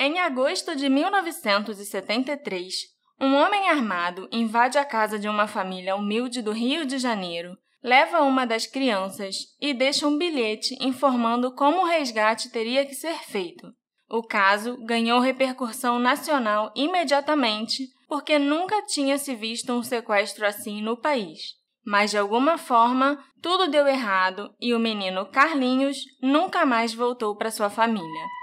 [0.00, 2.72] Em agosto de 1973,
[3.20, 8.22] um homem armado invade a casa de uma família humilde do Rio de Janeiro, leva
[8.22, 13.72] uma das crianças e deixa um bilhete informando como o resgate teria que ser feito.
[14.08, 20.96] O caso ganhou repercussão nacional imediatamente porque nunca tinha se visto um sequestro assim no
[20.96, 21.56] país.
[21.84, 27.50] Mas de alguma forma, tudo deu errado e o menino Carlinhos nunca mais voltou para
[27.50, 28.38] sua família.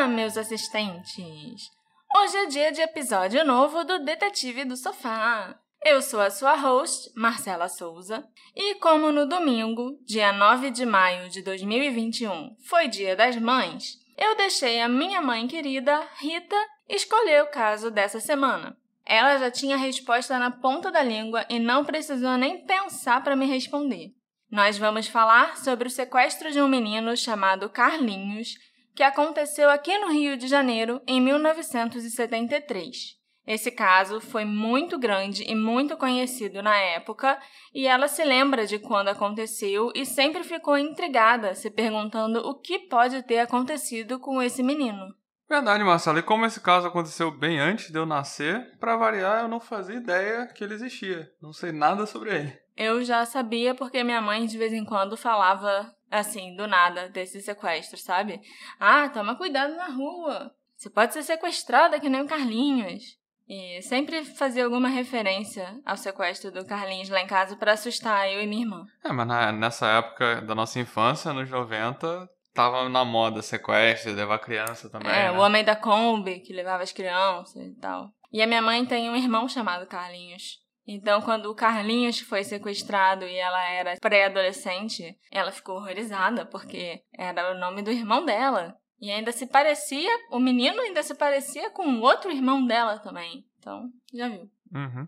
[0.00, 1.70] Olá, meus assistentes!
[2.16, 5.54] Hoje é dia de episódio novo do Detetive do Sofá.
[5.84, 8.26] Eu sou a sua host, Marcela Souza,
[8.56, 14.34] e como no domingo, dia 9 de maio de 2021, foi Dia das Mães, eu
[14.38, 16.56] deixei a minha mãe querida, Rita,
[16.88, 18.74] escolher o caso dessa semana.
[19.04, 23.36] Ela já tinha a resposta na ponta da língua e não precisou nem pensar para
[23.36, 24.14] me responder.
[24.50, 28.56] Nós vamos falar sobre o sequestro de um menino chamado Carlinhos
[28.94, 33.18] que aconteceu aqui no Rio de Janeiro em 1973.
[33.46, 37.38] Esse caso foi muito grande e muito conhecido na época,
[37.74, 42.78] e ela se lembra de quando aconteceu e sempre ficou intrigada, se perguntando o que
[42.78, 45.14] pode ter acontecido com esse menino.
[45.48, 46.20] Verdade, Marcelo.
[46.20, 49.96] E como esse caso aconteceu bem antes de eu nascer, para variar, eu não fazia
[49.96, 51.28] ideia que ele existia.
[51.42, 52.58] Não sei nada sobre ele.
[52.76, 57.40] Eu já sabia porque minha mãe de vez em quando falava assim, do nada, desse
[57.40, 58.40] sequestro, sabe?
[58.78, 60.52] Ah, toma cuidado na rua.
[60.76, 63.18] Você pode ser sequestrada que nem o Carlinhos.
[63.48, 68.40] E sempre fazia alguma referência ao sequestro do Carlinhos lá em casa para assustar eu
[68.40, 68.86] e minha irmã.
[69.04, 74.38] É, mas na, nessa época da nossa infância, nos 90, tava na moda sequestro, levar
[74.38, 75.10] criança também.
[75.10, 75.32] É, né?
[75.32, 78.12] o homem da Kombi que levava as crianças e tal.
[78.32, 80.60] E a minha mãe tem um irmão chamado Carlinhos.
[80.92, 87.52] Então, quando o Carlinhos foi sequestrado e ela era pré-adolescente, ela ficou horrorizada, porque era
[87.52, 88.76] o nome do irmão dela.
[89.00, 93.46] E ainda se parecia, o menino ainda se parecia com o outro irmão dela também.
[93.60, 94.50] Então, já viu.
[94.74, 95.06] Uhum.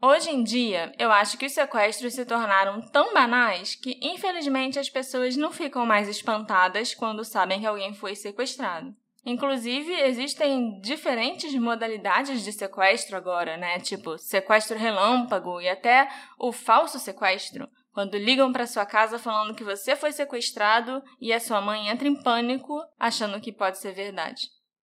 [0.00, 4.88] Hoje em dia, eu acho que os sequestros se tornaram tão banais que, infelizmente, as
[4.88, 8.96] pessoas não ficam mais espantadas quando sabem que alguém foi sequestrado.
[9.24, 13.80] Inclusive, existem diferentes modalidades de sequestro agora, né?
[13.80, 16.08] Tipo, sequestro relâmpago e até
[16.38, 17.68] o falso sequestro.
[17.92, 22.08] Quando ligam para sua casa falando que você foi sequestrado e a sua mãe entra
[22.08, 24.42] em pânico achando que pode ser verdade.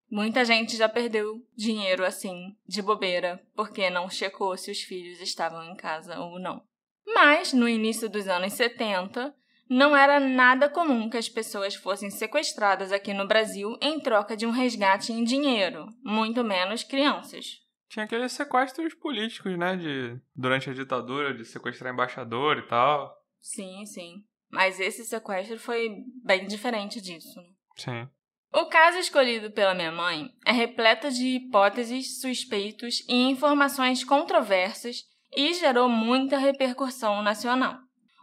[0.09, 5.63] Muita gente já perdeu dinheiro assim, de bobeira, porque não checou se os filhos estavam
[5.63, 6.63] em casa ou não.
[7.05, 9.33] Mas, no início dos anos 70,
[9.71, 14.45] não era nada comum que as pessoas fossem sequestradas aqui no Brasil em troca de
[14.45, 17.61] um resgate em dinheiro, muito menos crianças.
[17.87, 19.77] Tinha aqueles sequestros políticos, né?
[19.77, 23.15] De, durante a ditadura, de sequestrar embaixador e tal.
[23.39, 24.15] Sim, sim.
[24.51, 27.39] Mas esse sequestro foi bem diferente disso.
[27.39, 27.47] Né?
[27.77, 28.09] Sim.
[28.53, 35.53] O caso escolhido pela minha mãe é repleto de hipóteses, suspeitos e informações controversas e
[35.53, 37.79] gerou muita repercussão nacional.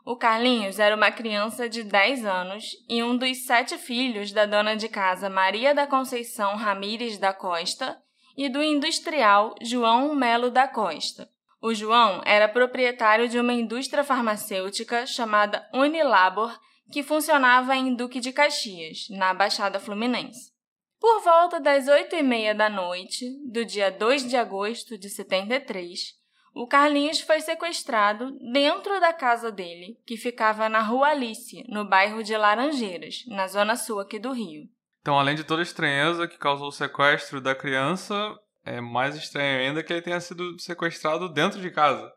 [0.09, 4.75] O Carlinhos era uma criança de 10 anos e um dos sete filhos da dona
[4.75, 8.01] de casa Maria da Conceição Ramires da Costa
[8.35, 11.29] e do industrial João Melo da Costa.
[11.61, 16.59] O João era proprietário de uma indústria farmacêutica chamada Unilabor,
[16.91, 20.53] que funcionava em Duque de Caxias, na Baixada Fluminense.
[20.99, 26.18] Por volta das oito e meia da noite, do dia 2 de agosto de 73,
[26.59, 32.21] o Carlinhos foi sequestrado dentro da casa dele, que ficava na Rua Alice, no bairro
[32.21, 34.69] de Laranjeiras, na zona sul aqui do Rio.
[35.01, 39.61] Então, além de toda a estranheza que causou o sequestro da criança, é mais estranho
[39.61, 42.13] ainda que ele tenha sido sequestrado dentro de casa.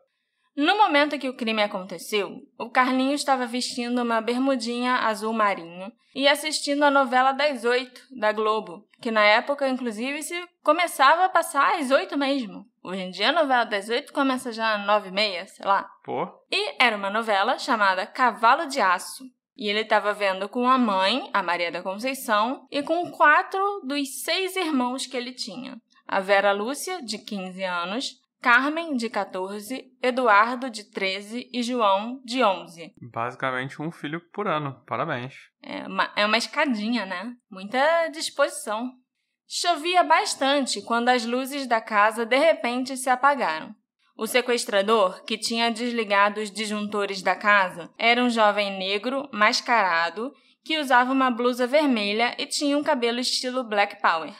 [0.54, 6.28] No momento que o crime aconteceu, o Carlinhos estava vestindo uma bermudinha azul marinho e
[6.28, 11.78] assistindo a novela das oito da Globo, que na época, inclusive, se começava a passar
[11.78, 12.66] às oito mesmo.
[12.84, 15.88] Hoje em dia a novela das oito começa já às nove e meia, sei lá.
[16.04, 16.28] Pô.
[16.50, 19.24] E era uma novela chamada Cavalo de Aço.
[19.56, 24.22] E ele estava vendo com a mãe, a Maria da Conceição, e com quatro dos
[24.22, 25.76] seis irmãos que ele tinha.
[26.06, 32.42] A Vera Lúcia, de 15 anos, Carmen, de 14, Eduardo, de 13 e João, de
[32.42, 32.92] 11.
[33.00, 34.82] Basicamente um filho por ano.
[34.84, 35.34] Parabéns.
[35.62, 37.36] É uma, é uma escadinha, né?
[37.48, 38.90] Muita disposição.
[39.46, 43.72] Chovia bastante quando as luzes da casa de repente se apagaram.
[44.16, 50.32] O sequestrador, que tinha desligado os disjuntores da casa, era um jovem negro, mascarado,
[50.64, 54.34] que usava uma blusa vermelha e tinha um cabelo estilo Black Power.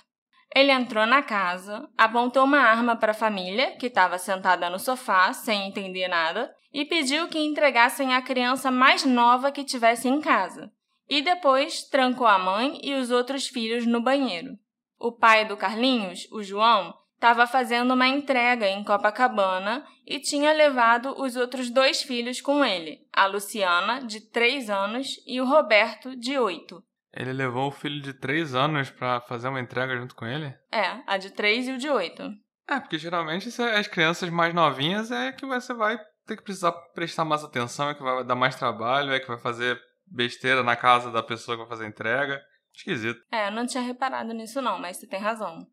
[0.55, 5.33] Ele entrou na casa, apontou uma arma para a família, que estava sentada no sofá,
[5.33, 10.71] sem entender nada, e pediu que entregassem a criança mais nova que tivesse em casa.
[11.09, 14.59] E depois trancou a mãe e os outros filhos no banheiro.
[14.99, 21.15] O pai do Carlinhos, o João, estava fazendo uma entrega em Copacabana e tinha levado
[21.21, 26.39] os outros dois filhos com ele, a Luciana, de 3 anos, e o Roberto, de
[26.39, 26.83] 8.
[27.15, 30.55] Ele levou o filho de 3 anos para fazer uma entrega junto com ele?
[30.73, 32.23] É, a de 3 e o de 8.
[32.69, 37.25] É, porque geralmente as crianças mais novinhas é que você vai ter que precisar prestar
[37.25, 41.11] mais atenção, é que vai dar mais trabalho, é que vai fazer besteira na casa
[41.11, 42.41] da pessoa que vai fazer a entrega.
[42.75, 43.21] Esquisito.
[43.31, 45.67] É, eu não tinha reparado nisso não, mas você tem razão.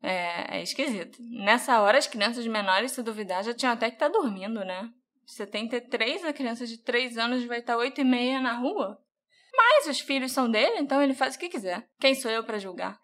[0.00, 1.18] É, é esquisito.
[1.20, 4.88] Nessa hora, as crianças menores, se duvidar, já tinham até que estar tá dormindo, né?
[5.26, 8.98] 73, a criança de 3 anos vai estar tá 8 e meia na rua.
[9.56, 11.86] Mas os filhos são dele, então ele faz o que quiser.
[12.00, 12.98] Quem sou eu para julgar?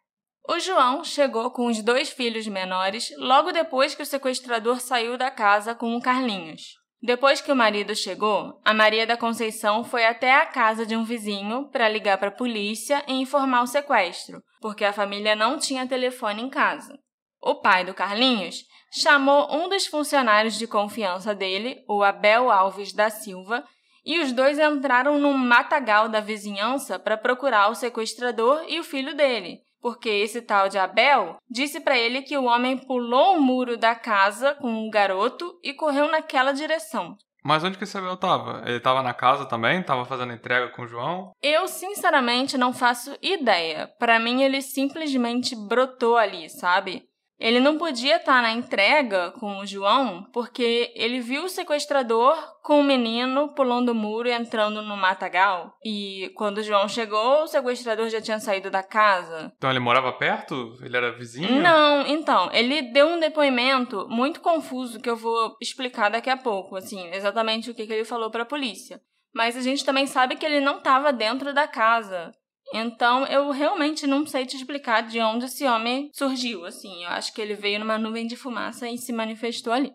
[0.49, 5.31] O João chegou com os dois filhos menores logo depois que o sequestrador saiu da
[5.31, 6.81] casa com o Carlinhos.
[7.03, 11.05] Depois que o marido chegou, a Maria da Conceição foi até a casa de um
[11.05, 15.87] vizinho para ligar para a polícia e informar o sequestro, porque a família não tinha
[15.87, 16.99] telefone em casa.
[17.41, 23.09] O pai do Carlinhos chamou um dos funcionários de confiança dele, o Abel Alves da
[23.09, 23.65] Silva,
[24.05, 29.15] e os dois entraram num matagal da vizinhança para procurar o sequestrador e o filho
[29.17, 33.77] dele, porque esse tal de Abel disse para ele que o homem pulou o muro
[33.77, 37.17] da casa com o um garoto e correu naquela direção.
[37.43, 38.63] Mas onde que esse Abel estava?
[38.67, 39.81] Ele estava na casa também?
[39.81, 41.33] Estava fazendo entrega com o João?
[41.43, 43.89] Eu, sinceramente, não faço ideia.
[43.99, 47.09] Para mim, ele simplesmente brotou ali, sabe?
[47.41, 52.81] Ele não podia estar na entrega com o João porque ele viu o sequestrador com
[52.81, 55.75] o menino pulando o muro e entrando no matagal.
[55.83, 59.51] E quando o João chegou, o sequestrador já tinha saído da casa.
[59.57, 60.77] Então ele morava perto?
[60.83, 61.63] Ele era vizinho?
[61.63, 66.77] Não, então, ele deu um depoimento muito confuso que eu vou explicar daqui a pouco,
[66.77, 69.01] assim, exatamente o que, que ele falou para a polícia.
[69.33, 72.33] Mas a gente também sabe que ele não estava dentro da casa.
[72.73, 77.05] Então, eu realmente não sei te explicar de onde esse homem surgiu, assim.
[77.05, 79.93] Eu acho que ele veio numa nuvem de fumaça e se manifestou ali.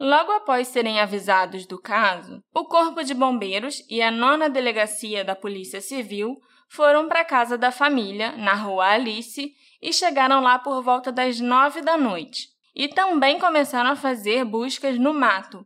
[0.00, 5.36] Logo após serem avisados do caso, o Corpo de Bombeiros e a nona delegacia da
[5.36, 6.36] Polícia Civil
[6.68, 11.38] foram para a casa da família, na rua Alice, e chegaram lá por volta das
[11.38, 12.48] nove da noite.
[12.74, 15.64] E também começaram a fazer buscas no mato,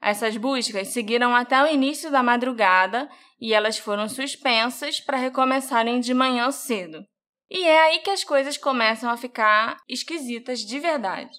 [0.00, 3.08] essas buscas seguiram até o início da madrugada
[3.40, 7.04] e elas foram suspensas para recomeçarem de manhã cedo.
[7.50, 11.30] E é aí que as coisas começam a ficar esquisitas de verdade.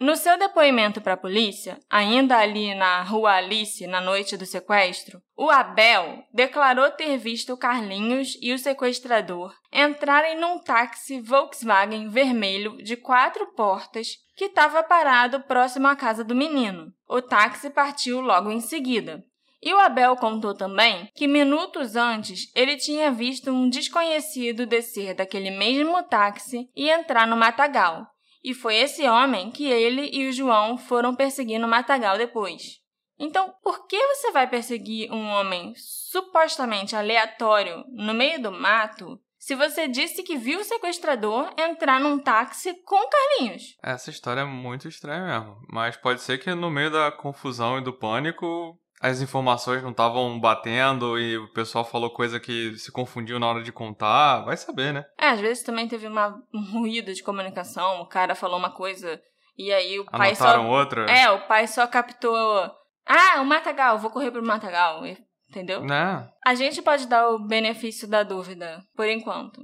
[0.00, 5.20] No seu depoimento para a polícia, ainda ali na Rua Alice, na noite do sequestro,
[5.36, 12.96] o Abel declarou ter visto Carlinhos e o sequestrador entrarem num táxi Volkswagen vermelho de
[12.96, 16.92] quatro portas que estava parado próximo à casa do menino.
[17.08, 19.24] O táxi partiu logo em seguida.
[19.60, 25.50] E o Abel contou também que minutos antes ele tinha visto um desconhecido descer daquele
[25.50, 28.06] mesmo táxi e entrar no matagal,
[28.48, 32.80] e foi esse homem que ele e o João foram perseguir no matagal depois.
[33.18, 39.54] Então, por que você vai perseguir um homem supostamente aleatório no meio do mato se
[39.54, 43.76] você disse que viu o sequestrador entrar num táxi com Carlinhos?
[43.82, 45.60] Essa história é muito estranha mesmo.
[45.68, 50.38] Mas pode ser que no meio da confusão e do pânico as informações não estavam
[50.40, 54.92] batendo e o pessoal falou coisa que se confundiu na hora de contar, vai saber,
[54.92, 55.04] né?
[55.18, 59.20] É, às vezes também teve uma, um ruído de comunicação, o cara falou uma coisa
[59.56, 60.70] e aí o pai Anotaram só...
[60.70, 61.06] outra?
[61.10, 62.70] É, o pai só captou...
[63.06, 65.02] Ah, o Matagal, vou correr pro Matagal,
[65.48, 65.82] entendeu?
[65.82, 66.28] Né?
[66.44, 69.62] A gente pode dar o benefício da dúvida, por enquanto.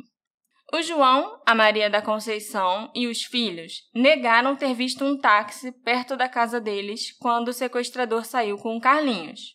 [0.75, 6.17] O João, a Maria da Conceição e os filhos negaram ter visto um táxi perto
[6.17, 9.55] da casa deles quando o sequestrador saiu com o Carlinhos.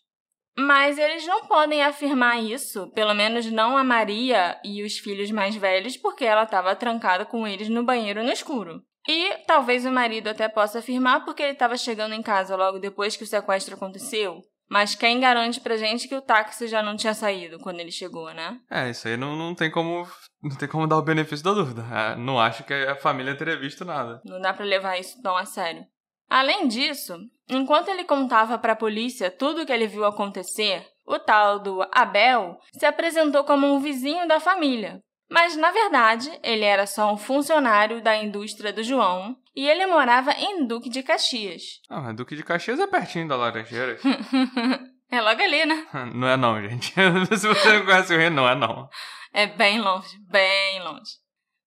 [0.58, 5.58] Mas eles não podem afirmar isso, pelo menos não a Maria e os filhos mais
[5.58, 8.82] velhos, porque ela estava trancada com eles no banheiro no escuro.
[9.06, 13.18] E talvez o marido até possa afirmar porque ele estava chegando em casa logo depois
[13.18, 14.40] que o sequestro aconteceu.
[14.70, 18.32] Mas quem garante pra gente que o táxi já não tinha saído quando ele chegou,
[18.34, 18.60] né?
[18.70, 20.08] É, isso aí não, não tem como
[20.42, 21.84] não tem como dar o benefício da dúvida.
[21.92, 24.22] É, não acho que a família teria visto nada.
[24.24, 25.84] Não dá para levar isso tão a sério.
[26.30, 27.18] Além disso,
[27.50, 31.82] enquanto ele contava para a polícia tudo o que ele viu acontecer, o tal do
[31.92, 35.02] Abel se apresentou como um vizinho da família.
[35.30, 40.32] Mas, na verdade, ele era só um funcionário da indústria do João e ele morava
[40.32, 41.82] em Duque de Caxias.
[41.90, 44.02] Ah, Duque de Caxias é pertinho da Laranjeiras.
[45.12, 45.88] É logo ali, né?
[46.14, 46.94] Não é não, gente.
[47.36, 48.88] Se você não conhece o Rio, não é não.
[49.34, 51.14] É bem longe, bem longe.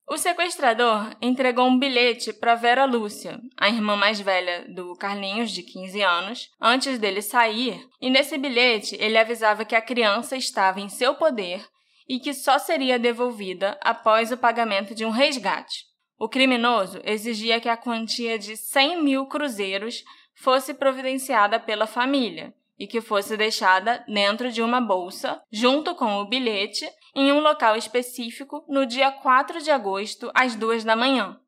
[0.09, 5.65] O sequestrador entregou um bilhete para Vera Lúcia, a irmã mais velha do Carlinhos, de
[5.65, 10.89] 15 anos, antes dele sair, e nesse bilhete ele avisava que a criança estava em
[10.89, 11.67] seu poder
[12.09, 15.92] e que só seria devolvida após o pagamento de um resgate.
[16.23, 20.05] O criminoso exigia que a quantia de 100 mil cruzeiros
[20.37, 26.29] fosse providenciada pela família e que fosse deixada dentro de uma bolsa, junto com o
[26.29, 31.41] bilhete, em um local específico no dia 4 de agosto, às duas da manhã.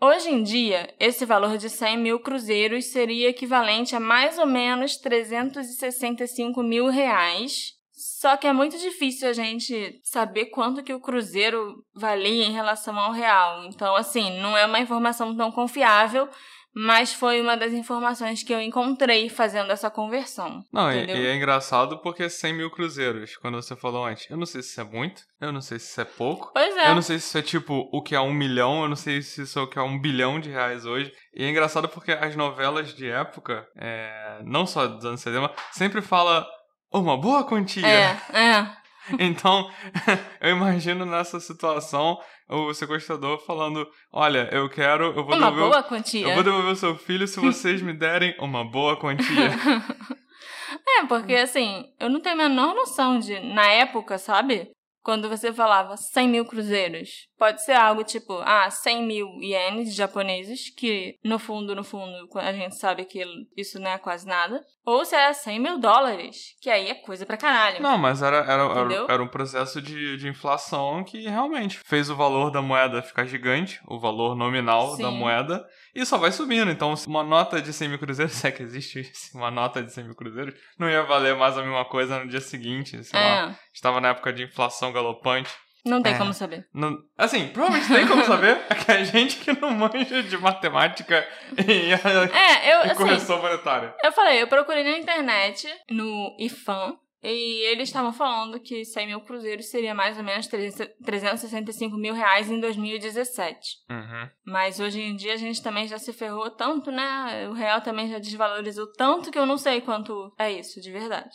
[0.00, 4.96] Hoje em dia, esse valor de 100 mil cruzeiros seria equivalente a mais ou menos
[4.96, 7.79] 365 mil reais.
[8.20, 12.98] Só que é muito difícil a gente saber quanto que o cruzeiro valia em relação
[12.98, 13.64] ao real.
[13.64, 16.28] Então, assim, não é uma informação tão confiável,
[16.74, 20.62] mas foi uma das informações que eu encontrei fazendo essa conversão.
[20.70, 24.28] Não, e, e é engraçado porque 100 mil cruzeiros, quando você falou antes.
[24.28, 26.50] Eu não sei se isso é muito, eu não sei se isso é pouco.
[26.52, 26.90] Pois é.
[26.90, 29.22] Eu não sei se isso é tipo o que é um milhão, eu não sei
[29.22, 31.10] se isso é o que é um bilhão de reais hoje.
[31.34, 36.02] E é engraçado porque as novelas de época, é, não só dos anos 70, sempre
[36.02, 36.46] fala
[36.92, 37.86] uma boa quantia.
[37.86, 38.80] É, é.
[39.18, 39.68] Então,
[40.40, 42.16] eu imagino nessa situação
[42.48, 45.70] o sequestrador falando: Olha, eu quero, eu vou Uma devolver.
[45.70, 46.28] boa quantia.
[46.28, 49.50] Eu vou devolver o seu filho se vocês me derem uma boa quantia.
[50.98, 54.70] É, porque assim, eu não tenho a menor noção de, na época, sabe?
[55.02, 60.68] Quando você falava 100 mil cruzeiros, pode ser algo tipo, ah, 100 mil ienes japoneses,
[60.74, 63.24] que no fundo, no fundo, a gente sabe que
[63.56, 64.62] isso não é quase nada.
[64.84, 67.82] Ou se é 100 mil dólares, que aí é coisa pra caralho.
[67.82, 72.16] Não, mas era, era, era, era um processo de, de inflação que realmente fez o
[72.16, 75.16] valor da moeda ficar gigante, o valor nominal da Sim.
[75.16, 75.64] moeda,
[76.00, 76.70] e só vai subindo.
[76.70, 79.92] Então, uma nota de 100 mil cruzeiros, se é que existe isso, uma nota de
[79.92, 83.50] 100 mil cruzeiros, não ia valer mais a mesma coisa no dia seguinte, sei lá.
[83.50, 85.50] É, Estava na época de inflação galopante.
[85.84, 86.18] não tem É.
[86.18, 86.66] como saber.
[86.74, 91.26] Não- assim, provavelmente tem como saber, é que a gente que não manja de matemática
[91.56, 93.94] e, É, eu, e assim, correção monetária.
[94.04, 99.20] Eu falei, eu procurei na internet, no IFAM, e eles estavam falando que 100 mil
[99.20, 103.76] cruzeiros seria mais ou menos 300 365 mil reais em 2017.
[103.90, 104.30] Uhum.
[104.44, 107.46] Mas hoje em dia a gente também já se ferrou tanto, né?
[107.48, 111.30] O real também já desvalorizou tanto que eu não sei quanto é isso de verdade.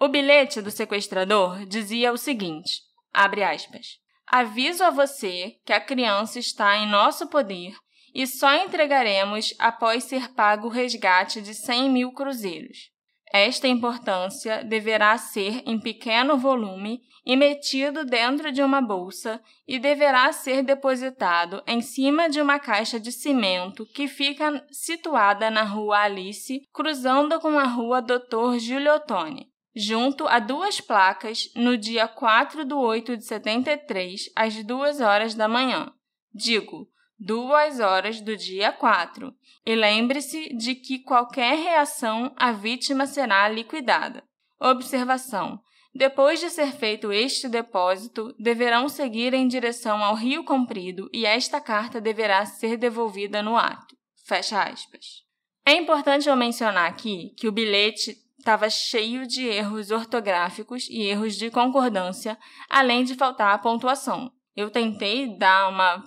[0.00, 2.80] O bilhete do sequestrador dizia o seguinte:
[3.12, 4.02] abre aspas.
[4.26, 7.74] Aviso a você que a criança está em nosso poder
[8.12, 12.93] e só entregaremos após ser pago o resgate de 100 mil cruzeiros.
[13.34, 20.30] Esta importância deverá ser em pequeno volume e metido dentro de uma bolsa e deverá
[20.30, 26.62] ser depositado em cima de uma caixa de cimento que fica situada na rua Alice,
[26.72, 28.56] cruzando com a rua Dr.
[28.60, 35.00] Giulio Ottoni, junto a duas placas no dia 4 de 8 de 73, às 2
[35.00, 35.92] horas da manhã.
[36.32, 36.86] Digo,
[37.18, 39.34] 2 horas do dia 4.
[39.64, 44.22] E lembre-se de que qualquer reação a vítima será liquidada.
[44.60, 45.60] Observação:
[45.94, 51.60] depois de ser feito este depósito, deverão seguir em direção ao Rio Comprido e esta
[51.60, 53.96] carta deverá ser devolvida no ato.
[54.26, 55.22] Fecha aspas.
[55.64, 61.36] É importante eu mencionar aqui que o bilhete estava cheio de erros ortográficos e erros
[61.36, 62.36] de concordância,
[62.68, 64.32] além de faltar a pontuação.
[64.56, 66.04] Eu tentei dar uma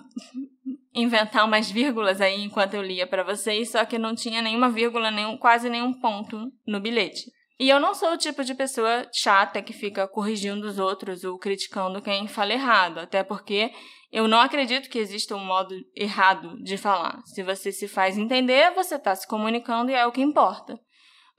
[1.00, 5.10] inventar umas vírgulas aí enquanto eu lia para vocês, só que não tinha nenhuma vírgula,
[5.10, 7.30] nenhum, quase nenhum ponto no bilhete.
[7.60, 11.38] E eu não sou o tipo de pessoa chata que fica corrigindo os outros ou
[11.38, 13.72] criticando quem fala errado, até porque
[14.12, 17.20] eu não acredito que exista um modo errado de falar.
[17.26, 20.78] Se você se faz entender, você está se comunicando e é o que importa.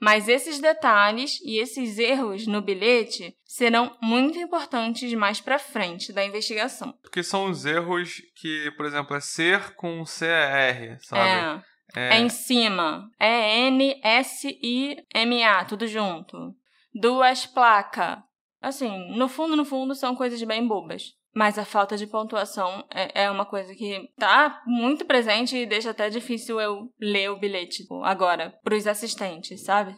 [0.00, 6.24] Mas esses detalhes e esses erros no bilhete serão muito importantes mais para frente da
[6.24, 6.94] investigação.
[7.02, 11.62] Porque são os erros que, por exemplo, é ser com CER, sabe?
[11.94, 13.10] É, é em cima.
[13.18, 16.54] É N, S, I, M, A, tudo junto.
[16.94, 18.18] Duas placas.
[18.62, 21.14] Assim, no fundo, no fundo, são coisas bem bobas.
[21.34, 25.90] Mas a falta de pontuação é, é uma coisa que tá muito presente e deixa
[25.90, 29.96] até difícil eu ler o bilhete agora, pros assistentes, sabe?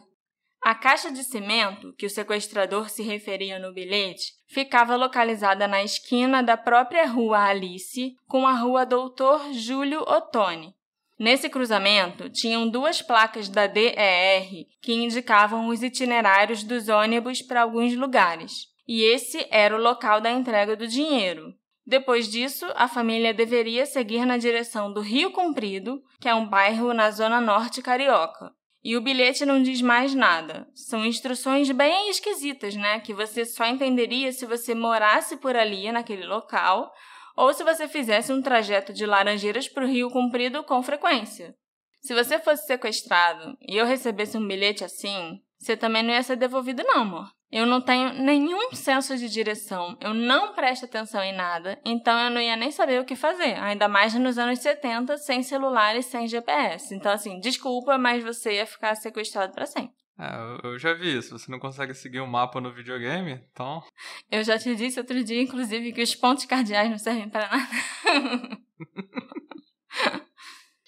[0.63, 6.41] A caixa de cimento que o sequestrador se referia no bilhete ficava localizada na esquina
[6.41, 10.73] da própria rua Alice com a rua Doutor Júlio Ottoni.
[11.19, 17.93] Nesse cruzamento, tinham duas placas da DER que indicavam os itinerários dos ônibus para alguns
[17.95, 21.53] lugares, e esse era o local da entrega do dinheiro.
[21.85, 26.93] Depois disso, a família deveria seguir na direção do Rio Comprido, que é um bairro
[26.93, 28.51] na zona norte carioca.
[28.83, 30.67] E o bilhete não diz mais nada.
[30.73, 32.99] São instruções bem esquisitas, né?
[32.99, 36.91] Que você só entenderia se você morasse por ali, naquele local,
[37.35, 41.55] ou se você fizesse um trajeto de Laranjeiras para o Rio Comprido com frequência.
[42.01, 46.35] Se você fosse sequestrado e eu recebesse um bilhete assim, você também não ia ser
[46.35, 47.29] devolvido, não, amor.
[47.55, 52.31] Eu não tenho nenhum senso de direção, eu não presto atenção em nada, então eu
[52.31, 56.01] não ia nem saber o que fazer, ainda mais nos anos 70, sem celular e
[56.01, 56.95] sem GPS.
[56.95, 59.93] Então, assim, desculpa, mas você ia ficar sequestrado para sempre.
[60.19, 61.37] É, eu já vi isso.
[61.37, 63.83] Você não consegue seguir o um mapa no videogame, então.
[64.31, 68.57] Eu já te disse outro dia, inclusive, que os pontos cardeais não servem para nada.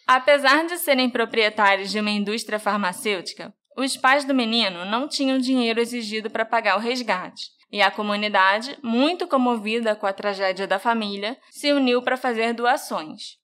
[0.07, 5.79] Apesar de serem proprietários de uma indústria farmacêutica, os pais do menino não tinham dinheiro
[5.79, 11.37] exigido para pagar o resgate, e a comunidade, muito comovida com a tragédia da família,
[11.51, 13.37] se uniu para fazer doações.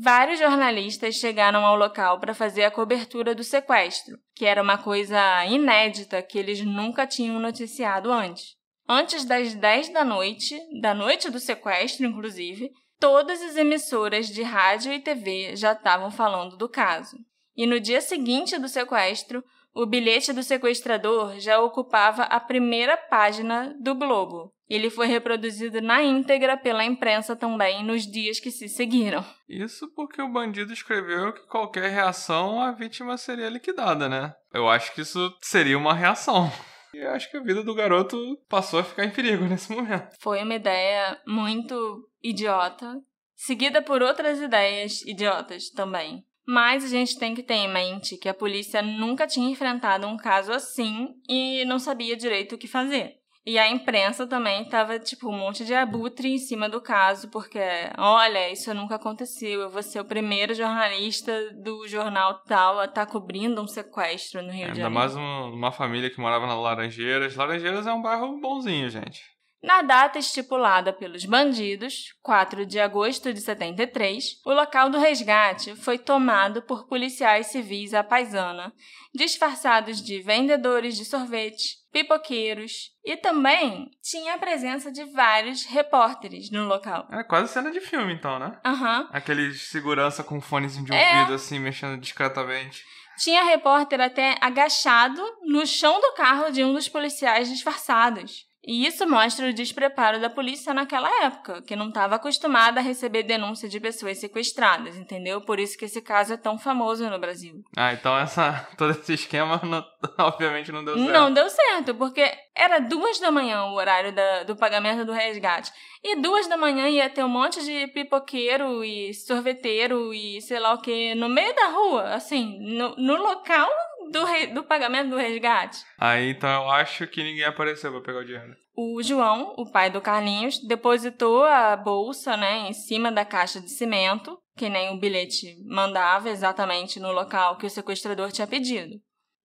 [0.00, 5.44] Vários jornalistas chegaram ao local para fazer a cobertura do sequestro, que era uma coisa
[5.46, 8.56] inédita que eles nunca tinham noticiado antes.
[8.88, 14.92] Antes das 10 da noite, da noite do sequestro, inclusive, todas as emissoras de rádio
[14.92, 17.16] e TV já estavam falando do caso.
[17.56, 19.42] E no dia seguinte do sequestro,
[19.78, 24.52] o bilhete do sequestrador já ocupava a primeira página do Globo.
[24.68, 29.24] Ele foi reproduzido na íntegra pela imprensa também nos dias que se seguiram.
[29.48, 34.34] Isso porque o bandido escreveu que qualquer reação a vítima seria liquidada, né?
[34.52, 36.50] Eu acho que isso seria uma reação.
[36.94, 38.16] E acho que a vida do garoto
[38.48, 40.08] passou a ficar em perigo nesse momento.
[40.20, 42.98] Foi uma ideia muito idiota,
[43.36, 46.24] seguida por outras ideias idiotas também.
[46.48, 50.16] Mas a gente tem que ter em mente que a polícia nunca tinha enfrentado um
[50.16, 53.16] caso assim e não sabia direito o que fazer.
[53.44, 57.60] E a imprensa também tava, tipo, um monte de abutre em cima do caso, porque,
[57.98, 59.60] olha, isso nunca aconteceu.
[59.60, 64.40] Eu vou ser o primeiro jornalista do jornal tal a estar tá cobrindo um sequestro
[64.40, 64.86] no Rio Ainda de Janeiro.
[64.86, 67.36] Ainda mais uma, uma família que morava na Laranjeiras.
[67.36, 69.22] Laranjeiras é um bairro bonzinho, gente.
[69.60, 75.98] Na data estipulada pelos bandidos, 4 de agosto de 73, o local do resgate foi
[75.98, 78.72] tomado por policiais civis à paisana,
[79.12, 86.66] disfarçados de vendedores de sorvete, pipoqueiros e também tinha a presença de vários repórteres no
[86.66, 87.08] local.
[87.10, 88.60] É quase cena de filme, então, né?
[88.64, 89.00] Aham.
[89.00, 89.08] Uhum.
[89.12, 91.18] Aqueles segurança com fones de é...
[91.18, 92.84] ouvido, assim, mexendo discretamente.
[93.18, 98.47] Tinha repórter até agachado no chão do carro de um dos policiais disfarçados.
[98.66, 103.22] E isso mostra o despreparo da polícia naquela época, que não estava acostumada a receber
[103.22, 105.40] denúncia de pessoas sequestradas, entendeu?
[105.40, 107.62] Por isso que esse caso é tão famoso no Brasil.
[107.76, 109.84] Ah, então essa, todo esse esquema não,
[110.26, 111.12] obviamente não deu certo.
[111.12, 115.72] Não deu certo, porque era duas da manhã o horário da, do pagamento do resgate.
[116.02, 120.72] E duas da manhã ia ter um monte de pipoqueiro e sorveteiro e sei lá
[120.74, 123.68] o que no meio da rua, assim, no, no local
[124.10, 124.46] do, re...
[124.48, 125.84] do pagamento do resgate.
[125.98, 128.54] Aí então eu acho que ninguém apareceu pra pegar o dinheiro.
[128.76, 133.70] O João, o pai do Carlinhos, depositou a bolsa, né, em cima da caixa de
[133.70, 138.96] cimento, que nem o bilhete mandava exatamente no local que o sequestrador tinha pedido.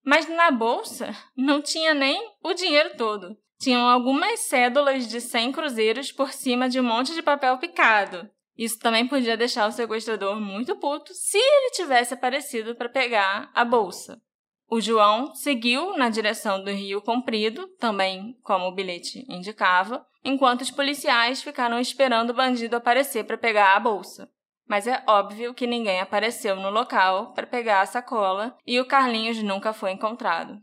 [0.04, 3.36] Mas na bolsa não tinha nem o dinheiro todo.
[3.58, 8.28] Tinham algumas cédulas de 100 cruzeiros por cima de um monte de papel picado.
[8.56, 13.64] Isso também podia deixar o sequestrador muito puto se ele tivesse aparecido para pegar a
[13.64, 14.20] bolsa.
[14.68, 20.70] O João seguiu na direção do Rio Comprido, também como o bilhete indicava, enquanto os
[20.70, 24.28] policiais ficaram esperando o bandido aparecer para pegar a bolsa.
[24.66, 29.42] Mas é óbvio que ninguém apareceu no local para pegar a sacola e o Carlinhos
[29.42, 30.58] nunca foi encontrado.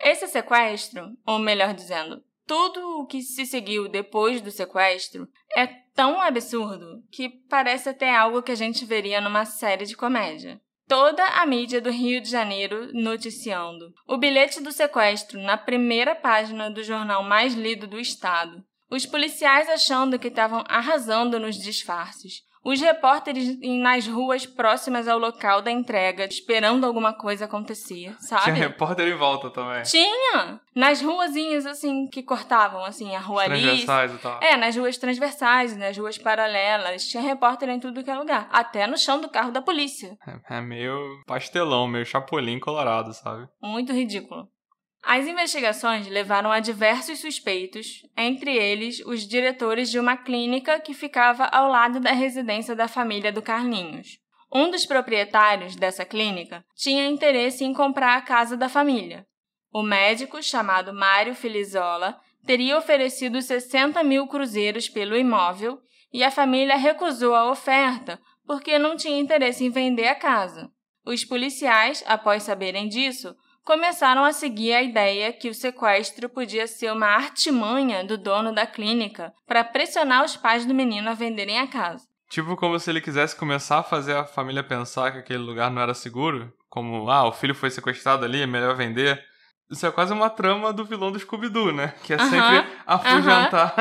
[0.00, 6.20] Esse sequestro, ou melhor dizendo, tudo o que se seguiu depois do sequestro é tão
[6.20, 10.60] absurdo que parece até algo que a gente veria numa série de comédia.
[10.88, 16.68] Toda a mídia do Rio de Janeiro noticiando o bilhete do sequestro na primeira página
[16.68, 18.64] do jornal mais lido do estado.
[18.90, 25.62] Os policiais achando que estavam arrasando nos disfarces os repórteres nas ruas próximas ao local
[25.62, 28.44] da entrega, esperando alguma coisa acontecer, sabe?
[28.44, 29.82] Tinha repórter em volta também.
[29.82, 30.60] Tinha!
[30.74, 33.60] Nas ruazinhas, assim, que cortavam, assim, a rua ali.
[33.60, 34.40] Transversais e tal.
[34.42, 37.06] É, nas ruas transversais, nas ruas paralelas.
[37.06, 38.48] Tinha repórter em tudo que é lugar.
[38.52, 40.16] Até no chão do carro da polícia.
[40.26, 43.48] É, é meio pastelão, meio chapolim colorado, sabe?
[43.62, 44.48] Muito ridículo.
[45.02, 51.44] As investigações levaram a diversos suspeitos, entre eles os diretores de uma clínica que ficava
[51.46, 54.18] ao lado da residência da família do Carlinhos.
[54.52, 59.24] Um dos proprietários dessa clínica tinha interesse em comprar a casa da família.
[59.72, 65.78] O médico, chamado Mário Filizola, teria oferecido 60 mil cruzeiros pelo imóvel
[66.12, 70.68] e a família recusou a oferta porque não tinha interesse em vender a casa.
[71.06, 73.34] Os policiais, após saberem disso,
[73.64, 78.66] começaram a seguir a ideia que o sequestro podia ser uma artimanha do dono da
[78.66, 82.04] clínica para pressionar os pais do menino a venderem a casa.
[82.28, 85.82] Tipo como se ele quisesse começar a fazer a família pensar que aquele lugar não
[85.82, 89.20] era seguro, como, ah, o filho foi sequestrado ali, é melhor vender.
[89.68, 91.94] Isso é quase uma trama do vilão do Scooby-Doo, né?
[92.02, 93.74] Que é uh -huh, sempre afugentar...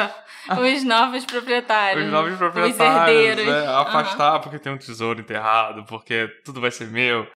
[0.48, 0.76] Uh -huh.
[0.76, 2.06] Os novos proprietários.
[2.06, 3.20] Os novos proprietários.
[3.20, 3.48] Os herdeiros.
[3.48, 4.42] É, afastar uh -huh.
[4.42, 7.28] porque tem um tesouro enterrado, porque tudo vai ser meu.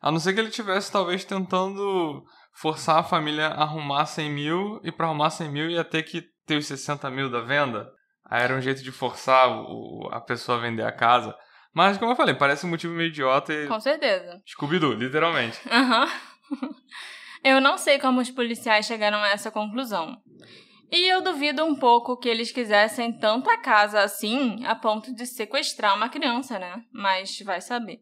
[0.00, 4.80] A não ser que ele tivesse, talvez, tentando forçar a família a arrumar 100 mil,
[4.82, 7.88] e para arrumar 100 mil ia ter que ter os 60 mil da venda.
[8.24, 11.36] Aí era um jeito de forçar o, a pessoa a vender a casa.
[11.74, 13.68] Mas, como eu falei, parece um motivo meio idiota e...
[13.68, 14.40] Com certeza.
[14.46, 15.58] Scooby-Doo, literalmente.
[15.70, 16.08] Aham.
[17.44, 20.16] eu não sei como os policiais chegaram a essa conclusão.
[20.90, 25.24] E eu duvido um pouco que eles quisessem tanto a casa assim a ponto de
[25.24, 26.82] sequestrar uma criança, né?
[26.92, 28.00] Mas vai saber.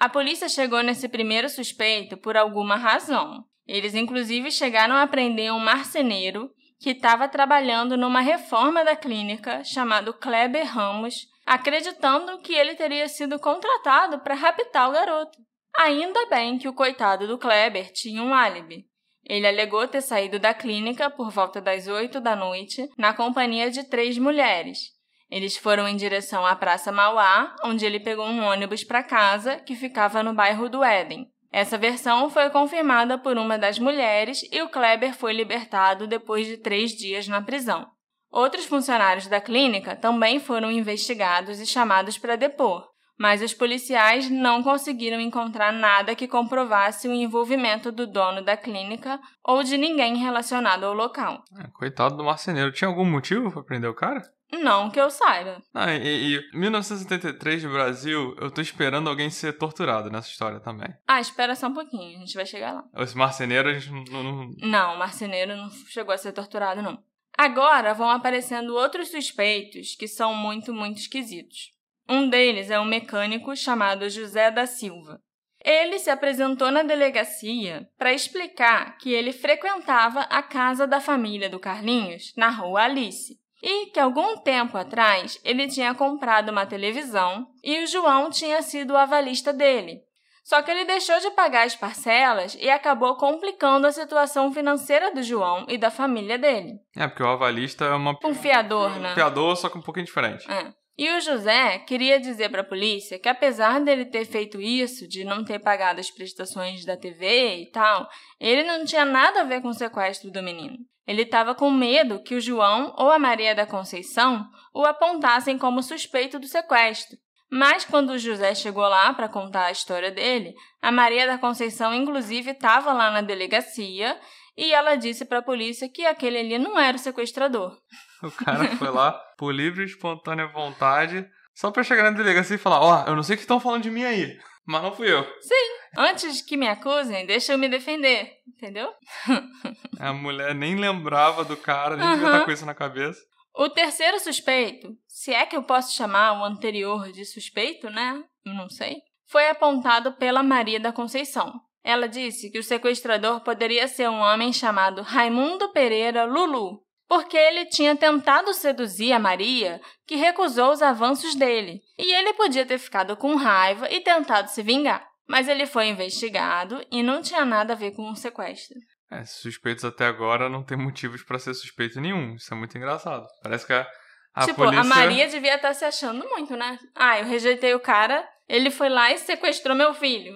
[0.00, 3.44] A polícia chegou nesse primeiro suspeito por alguma razão.
[3.66, 10.14] Eles, inclusive, chegaram a prender um marceneiro que estava trabalhando numa reforma da clínica chamado
[10.14, 15.36] Kleber Ramos, acreditando que ele teria sido contratado para raptar o garoto.
[15.76, 18.86] Ainda bem que o coitado do Kleber tinha um álibi.
[19.24, 23.82] Ele alegou ter saído da clínica por volta das oito da noite na companhia de
[23.82, 24.96] três mulheres
[25.30, 29.76] eles foram em direção à Praça Mauá, onde ele pegou um ônibus para casa, que
[29.76, 31.28] ficava no bairro do Éden.
[31.50, 36.58] Essa versão foi confirmada por uma das mulheres e o Kleber foi libertado depois de
[36.58, 37.86] três dias na prisão.
[38.30, 42.86] Outros funcionários da clínica também foram investigados e chamados para depor,
[43.18, 49.18] mas os policiais não conseguiram encontrar nada que comprovasse o envolvimento do dono da clínica
[49.42, 51.42] ou de ninguém relacionado ao local.
[51.58, 52.72] É, coitado do marceneiro.
[52.72, 54.22] Tinha algum motivo para prender o cara?
[54.52, 55.62] Não que eu saiba.
[55.74, 60.88] Ah, e, e 1973 no Brasil, eu tô esperando alguém ser torturado nessa história também.
[61.06, 62.84] Ah, espera só um pouquinho, a gente vai chegar lá.
[62.96, 64.22] Esse marceneiro, a gente não.
[64.22, 67.02] Não, não o marceneiro não chegou a ser torturado, não.
[67.36, 71.72] Agora vão aparecendo outros suspeitos que são muito, muito esquisitos.
[72.08, 75.20] Um deles é um mecânico chamado José da Silva.
[75.62, 81.60] Ele se apresentou na delegacia para explicar que ele frequentava a casa da família do
[81.60, 87.82] Carlinhos, na rua Alice e que algum tempo atrás ele tinha comprado uma televisão e
[87.82, 90.00] o João tinha sido o avalista dele.
[90.48, 95.22] Só que ele deixou de pagar as parcelas e acabou complicando a situação financeira do
[95.22, 96.72] João e da família dele.
[96.96, 98.16] É, porque o avalista é uma...
[98.24, 99.12] um fiador, né?
[99.12, 100.50] Um fiador, só que um pouquinho diferente.
[100.50, 100.72] É.
[100.96, 105.22] E o José queria dizer para a polícia que, apesar dele ter feito isso, de
[105.22, 108.08] não ter pagado as prestações da TV e tal,
[108.40, 110.76] ele não tinha nada a ver com o sequestro do menino.
[111.08, 115.82] Ele estava com medo que o João ou a Maria da Conceição o apontassem como
[115.82, 117.16] suspeito do sequestro.
[117.50, 121.94] Mas quando o José chegou lá para contar a história dele, a Maria da Conceição,
[121.94, 124.20] inclusive, estava lá na delegacia
[124.54, 127.74] e ela disse para a polícia que aquele ali não era o sequestrador.
[128.20, 132.58] O cara foi lá por livre e espontânea vontade, só para chegar na delegacia e
[132.58, 134.36] falar: Ó, oh, eu não sei o que estão falando de mim aí,
[134.68, 135.24] mas não fui eu.
[135.40, 135.78] Sim.
[135.96, 138.92] Antes que me acusem, deixa eu me defender, entendeu?
[139.98, 143.18] A mulher nem lembrava do cara, nem devia estar com isso na cabeça.
[143.54, 148.22] O terceiro suspeito, se é que eu posso chamar o anterior de suspeito, né?
[148.44, 148.96] Não sei.
[149.26, 151.52] Foi apontado pela Maria da Conceição.
[151.82, 157.64] Ela disse que o sequestrador poderia ser um homem chamado Raimundo Pereira Lulu, porque ele
[157.66, 163.16] tinha tentado seduzir a Maria, que recusou os avanços dele, e ele podia ter ficado
[163.16, 165.08] com raiva e tentado se vingar.
[165.26, 168.78] Mas ele foi investigado e não tinha nada a ver com o sequestro.
[169.10, 172.34] É, suspeitos até agora não tem motivos para ser suspeito nenhum.
[172.34, 173.26] Isso é muito engraçado.
[173.42, 173.86] Parece que a,
[174.34, 174.80] a tipo, polícia...
[174.80, 176.78] a Maria devia estar tá se achando muito, né?
[176.94, 180.34] Ah, eu rejeitei o cara, ele foi lá e sequestrou meu filho.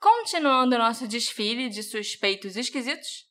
[0.00, 3.29] Continuando nosso desfile de suspeitos esquisitos,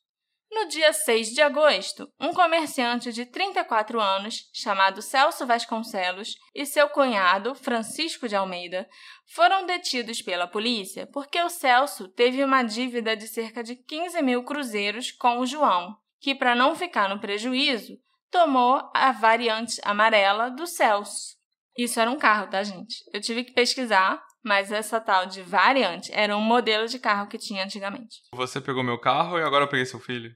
[0.50, 6.88] no dia 6 de agosto, um comerciante de 34 anos, chamado Celso Vasconcelos, e seu
[6.88, 8.88] cunhado, Francisco de Almeida,
[9.32, 14.42] foram detidos pela polícia porque o Celso teve uma dívida de cerca de 15 mil
[14.42, 17.96] cruzeiros com o João, que, para não ficar no prejuízo,
[18.30, 21.38] tomou a variante amarela do Celso.
[21.76, 22.96] Isso era um carro, tá, gente?
[23.12, 27.38] Eu tive que pesquisar mas essa tal de variante era um modelo de carro que
[27.38, 28.22] tinha antigamente.
[28.34, 30.34] Você pegou meu carro e agora eu peguei seu filho?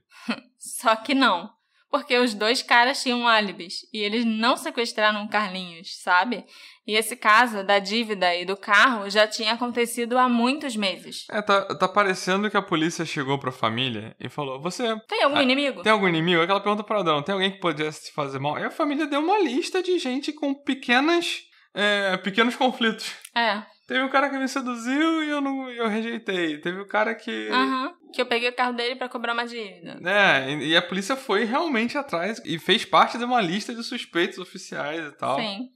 [0.57, 1.53] Só que não.
[1.89, 6.43] Porque os dois caras tinham álibis e eles não sequestraram Carlinhos, sabe?
[6.85, 11.25] E esse caso da dívida e do carro já tinha acontecido há muitos meses.
[11.31, 14.83] É, tá, tá parecendo que a polícia chegou pra família e falou: Você.
[15.07, 15.83] Tem algum ah, inimigo?
[15.83, 16.41] Tem algum inimigo?
[16.41, 18.59] Aquela pergunta para Adão: tem alguém que pudesse te fazer mal?
[18.59, 23.13] E a família deu uma lista de gente com pequenas é, pequenos conflitos.
[23.35, 23.63] É.
[23.87, 26.59] Teve um cara que me seduziu e eu não eu rejeitei.
[26.59, 27.49] Teve um cara que.
[27.49, 27.93] Aham.
[28.11, 29.99] Que eu peguei o carro dele pra cobrar uma dívida.
[30.09, 33.83] É, e e a polícia foi realmente atrás e fez parte de uma lista de
[33.83, 35.39] suspeitos oficiais e tal.
[35.39, 35.69] Sim.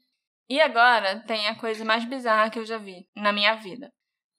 [0.50, 3.92] E agora tem a coisa mais bizarra que eu já vi na minha vida.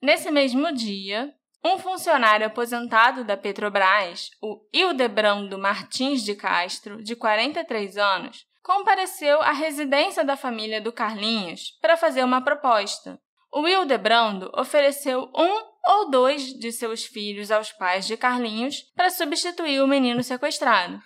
[0.03, 1.33] Nesse mesmo dia,
[1.65, 9.53] um funcionário aposentado da Petrobras, o Hildebrando Martins de Castro, de 43 anos, compareceu à
[9.53, 13.21] residência da família do Carlinhos para fazer uma proposta.
[13.53, 19.81] O Hildebrando ofereceu um ou dois de seus filhos aos pais de Carlinhos para substituir
[19.83, 21.01] o menino sequestrado.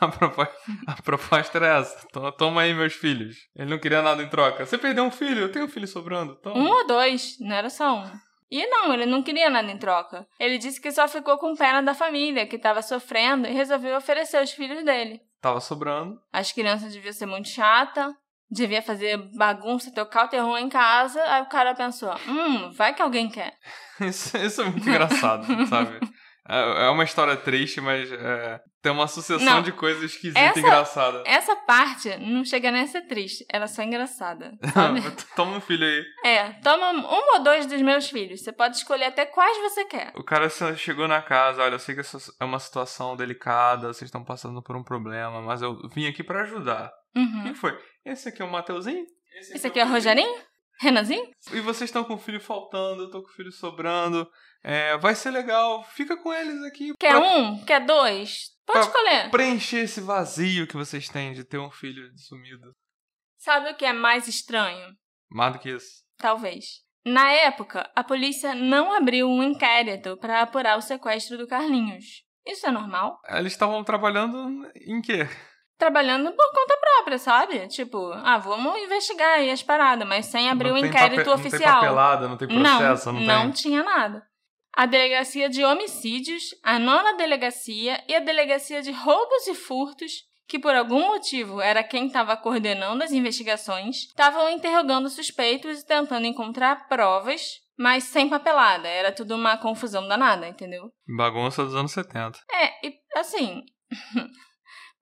[0.00, 0.54] A proposta,
[0.86, 2.06] a proposta era essa.
[2.08, 3.36] To- Toma aí, meus filhos.
[3.56, 4.64] Ele não queria nada em troca.
[4.64, 5.42] Você perdeu um filho?
[5.42, 6.36] Eu tenho um filho sobrando.
[6.36, 6.56] Toma.
[6.56, 8.10] Um ou dois, não era só um.
[8.50, 10.26] E não, ele não queria nada em troca.
[10.38, 14.42] Ele disse que só ficou com pena da família, que estava sofrendo, e resolveu oferecer
[14.42, 15.20] os filhos dele.
[15.40, 16.18] Tava sobrando.
[16.32, 18.14] As crianças deviam ser muito chata,
[18.54, 21.22] devia fazer bagunça, tocar o terror em casa.
[21.24, 23.52] Aí o cara pensou: hum, vai que alguém quer.
[24.00, 26.00] Isso, isso é muito engraçado, sabe?
[26.48, 29.62] É é uma história triste, mas é, tem uma sucessão Não.
[29.62, 31.22] de coisas esquisitas Essa- e engraçadas.
[31.24, 34.52] Essa parte não chega nem a ser triste, ela é só engraçada?
[35.36, 36.04] Toma um filho aí.
[36.24, 37.04] é, toma um
[37.36, 38.42] ou dois dos meus filhos.
[38.42, 40.12] Você pode escolher até quais você quer.
[40.16, 44.08] O cara chegou na casa, olha, eu sei que essa é uma situação delicada, vocês
[44.08, 46.90] estão passando por um problema, mas eu vim aqui pra ajudar.
[47.16, 47.42] O Uhum.
[47.44, 47.78] que foi?
[48.04, 49.06] Esse aqui é o Mateuzinho?
[49.52, 50.42] Esse aqui é o Rogerinho?
[50.80, 51.30] Renanzinho?
[51.52, 54.28] E vocês estão com o filho faltando, eu tô com o filho sobrando.
[54.62, 57.64] É, vai ser legal, fica com eles aqui Quer pra um?
[57.64, 58.50] Quer dois?
[58.66, 59.30] Pode Pra- escolher.
[59.30, 62.72] preencher esse vazio que vocês têm de ter um filho sumido.
[63.38, 64.94] Sabe o que é mais estranho?
[65.30, 66.02] Mais do que isso.
[66.18, 66.64] Talvez.
[67.04, 72.24] Na época, a polícia não abriu um inquérito para apurar o sequestro do Carlinhos.
[72.46, 73.20] Isso é normal?
[73.28, 75.28] Eles estavam trabalhando em quê?
[75.78, 77.66] Trabalhando por conta própria, sabe?
[77.68, 81.28] Tipo, ah, vamos investigar aí as paradas, mas sem abrir não um tem inquérito pape-
[81.28, 81.60] Não oficial.
[81.60, 83.50] tem papelada, não tem processo, não, não tem.
[83.52, 84.22] tinha nada.
[84.76, 90.12] A delegacia de homicídios, a nona delegacia e a delegacia de roubos e furtos,
[90.48, 96.26] que por algum motivo era quem estava coordenando as investigações, estavam interrogando suspeitos e tentando
[96.26, 97.42] encontrar provas,
[97.78, 98.86] mas sem papelada.
[98.88, 100.90] Era tudo uma confusão danada, entendeu?
[101.16, 102.38] Bagunça dos anos 70.
[102.52, 103.62] É, e assim.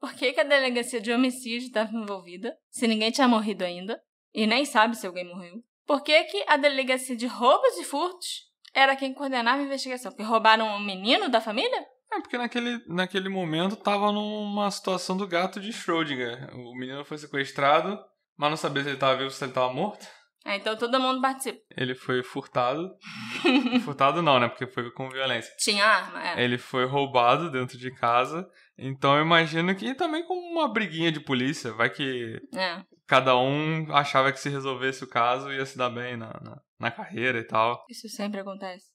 [0.02, 4.02] por que, que a delegacia de homicídio estava envolvida, se ninguém tinha morrido ainda,
[4.34, 5.62] e nem sabe se alguém morreu?
[5.86, 10.10] Por que, que a delegacia de roubos e furtos era quem coordenava a investigação?
[10.10, 11.86] Porque roubaram um menino da família?
[12.12, 16.50] É, porque naquele, naquele momento tava numa situação do gato de Schrödinger.
[16.52, 17.96] O menino foi sequestrado,
[18.36, 20.04] mas não sabia se ele tava vivo ou se ele tava morto.
[20.44, 21.60] Ah, então todo mundo participa.
[21.76, 22.90] Ele foi furtado.
[23.84, 24.48] furtado não, né?
[24.48, 25.54] Porque foi com violência.
[25.58, 26.42] Tinha arma, é.
[26.42, 28.48] Ele foi roubado dentro de casa.
[28.82, 31.72] Então eu imagino que também com uma briguinha de polícia.
[31.72, 32.82] Vai que é.
[33.06, 36.90] cada um achava que se resolvesse o caso ia se dar bem na, na, na
[36.90, 37.84] carreira e tal.
[37.88, 38.86] Isso sempre acontece.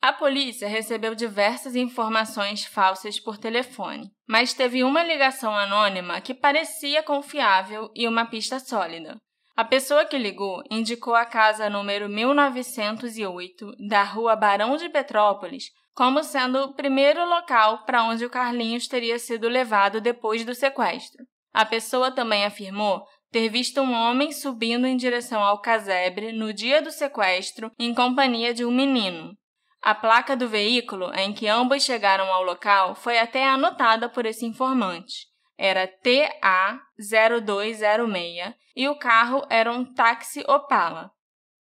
[0.00, 7.02] A polícia recebeu diversas informações falsas por telefone, mas teve uma ligação anônima que parecia
[7.02, 9.16] confiável e uma pista sólida.
[9.56, 15.64] A pessoa que ligou indicou a casa número 1908 da rua Barão de Petrópolis
[15.98, 21.26] como sendo o primeiro local para onde o Carlinhos teria sido levado depois do sequestro.
[21.52, 26.80] A pessoa também afirmou ter visto um homem subindo em direção ao casebre no dia
[26.80, 29.36] do sequestro em companhia de um menino.
[29.82, 34.46] A placa do veículo em que ambos chegaram ao local foi até anotada por esse
[34.46, 35.26] informante.
[35.58, 41.10] Era TA0206 e o carro era um táxi Opala.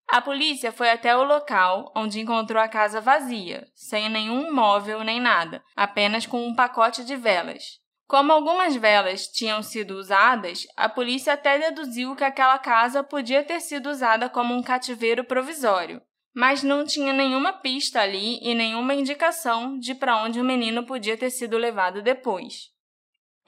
[0.08, 5.20] A polícia foi até o local, onde encontrou a casa vazia, sem nenhum móvel nem
[5.20, 7.80] nada, apenas com um pacote de velas.
[8.08, 13.60] Como algumas velas tinham sido usadas, a polícia até deduziu que aquela casa podia ter
[13.60, 16.02] sido usada como um cativeiro provisório,
[16.34, 21.18] mas não tinha nenhuma pista ali e nenhuma indicação de para onde o menino podia
[21.18, 22.77] ter sido levado depois.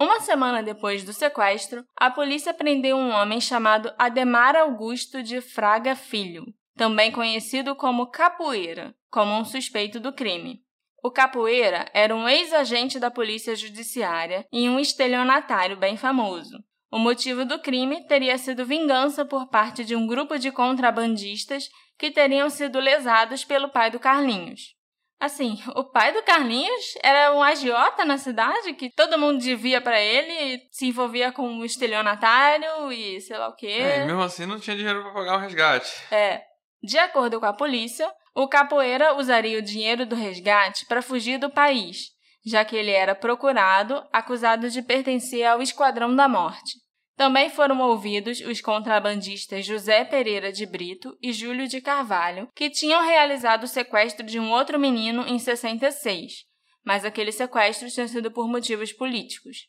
[0.02, 5.94] Uma semana depois do sequestro, a polícia prendeu um homem chamado Ademar Augusto de Fraga
[5.94, 6.46] Filho,
[6.78, 10.62] também conhecido como Capoeira, como um suspeito do crime.
[11.04, 16.64] O Capoeira era um ex-agente da Polícia Judiciária e um estelionatário bem famoso.
[16.90, 22.10] O motivo do crime teria sido vingança por parte de um grupo de contrabandistas que
[22.10, 24.79] teriam sido lesados pelo pai do Carlinhos.
[25.20, 30.00] Assim, o pai do Carlinhos era um agiota na cidade que todo mundo devia para
[30.00, 33.68] ele se envolvia com um estelionatário e sei lá o quê.
[33.68, 35.92] É, e mesmo assim não tinha dinheiro pra pagar o resgate.
[36.10, 36.42] É.
[36.82, 41.50] De acordo com a polícia, o capoeira usaria o dinheiro do resgate para fugir do
[41.50, 42.12] país,
[42.46, 46.79] já que ele era procurado, acusado de pertencer ao Esquadrão da Morte.
[47.20, 53.04] Também foram ouvidos os contrabandistas José Pereira de Brito e Júlio de Carvalho, que tinham
[53.04, 56.46] realizado o sequestro de um outro menino em 66,
[56.82, 59.68] mas aquele sequestro tinha sido por motivos políticos.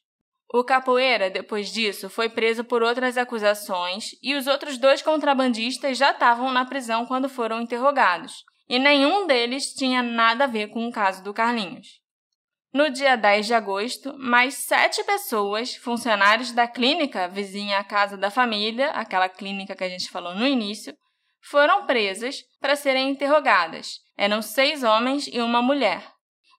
[0.54, 6.12] O Capoeira, depois disso, foi preso por outras acusações e os outros dois contrabandistas já
[6.12, 10.92] estavam na prisão quando foram interrogados, e nenhum deles tinha nada a ver com o
[10.92, 11.99] caso do Carlinhos.
[12.72, 18.30] No dia 10 de agosto, mais sete pessoas, funcionários da clínica vizinha à casa da
[18.30, 20.94] família, aquela clínica que a gente falou no início,
[21.42, 23.98] foram presas para serem interrogadas.
[24.16, 26.12] Eram seis homens e uma mulher.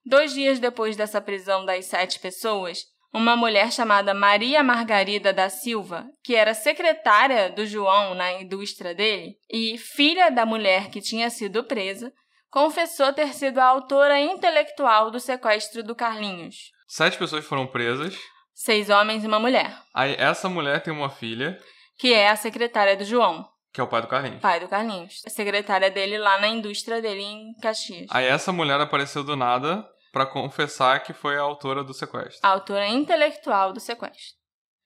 [0.04, 2.80] Dois dias depois dessa prisão das sete pessoas,
[3.14, 9.36] uma mulher chamada Maria Margarida da Silva, que era secretária do João na indústria dele
[9.50, 12.12] e filha da mulher que tinha sido presa,
[12.52, 16.70] confessou ter sido a autora intelectual do sequestro do Carlinhos.
[16.86, 18.14] Sete pessoas foram presas.
[18.54, 19.74] Seis homens e uma mulher.
[19.94, 21.58] Aí essa mulher tem uma filha.
[21.98, 23.48] Que é a secretária do João.
[23.72, 24.40] Que é o pai do Carlinhos.
[24.42, 25.22] Pai do Carlinhos.
[25.26, 28.06] A secretária dele lá na indústria dele em Caxias.
[28.10, 32.40] Aí essa mulher apareceu do nada para confessar que foi a autora do sequestro.
[32.42, 34.41] A autora intelectual do sequestro.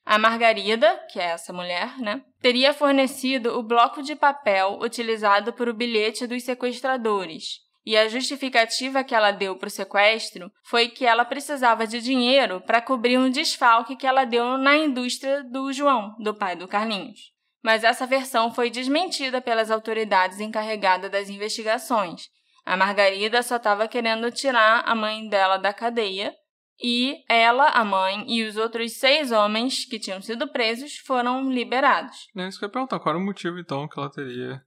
[0.07, 5.69] A Margarida, que é essa mulher, né, teria fornecido o bloco de papel utilizado para
[5.69, 7.59] o bilhete dos sequestradores.
[7.85, 12.61] E a justificativa que ela deu para o sequestro foi que ela precisava de dinheiro
[12.61, 17.33] para cobrir um desfalque que ela deu na indústria do João, do pai do Carlinhos.
[17.61, 22.29] Mas essa versão foi desmentida pelas autoridades encarregadas das investigações.
[22.65, 26.33] A Margarida só estava querendo tirar a mãe dela da cadeia
[26.83, 32.29] e ela, a mãe e os outros seis homens que tinham sido presos foram liberados.
[32.37, 34.63] É isso que eu ia perguntar, qual era o motivo então que ela teria?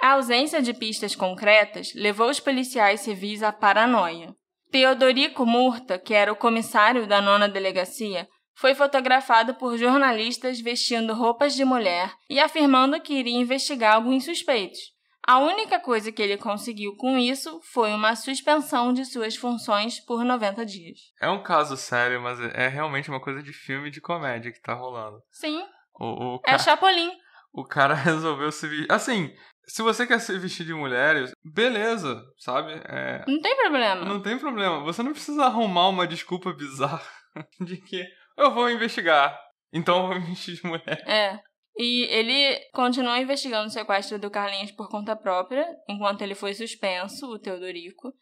[0.00, 4.34] A ausência de pistas concretas levou os policiais civis à paranoia.
[4.70, 11.54] Teodorico Murta, que era o comissário da nona delegacia, foi fotografado por jornalistas vestindo roupas
[11.54, 14.93] de mulher e afirmando que iria investigar alguns suspeitos.
[15.26, 20.22] A única coisa que ele conseguiu com isso foi uma suspensão de suas funções por
[20.22, 20.98] 90 dias.
[21.20, 24.74] É um caso sério, mas é realmente uma coisa de filme de comédia que tá
[24.74, 25.22] rolando.
[25.30, 25.64] Sim.
[25.98, 27.10] O, o É Chapolin.
[27.52, 28.92] O cara resolveu se vestir.
[28.92, 29.34] Assim,
[29.66, 32.72] se você quer se vestir de mulheres, beleza, sabe?
[32.84, 33.24] É...
[33.26, 34.04] Não tem problema.
[34.04, 34.80] Não tem problema.
[34.84, 37.02] Você não precisa arrumar uma desculpa bizarra
[37.60, 38.04] de que
[38.36, 39.38] eu vou investigar.
[39.72, 41.02] Então eu vou me vestir de mulher.
[41.06, 41.38] É.
[41.76, 47.26] E ele continuou investigando o sequestro do Carlinhos por conta própria, enquanto ele foi suspenso,
[47.26, 48.12] o Teodorico.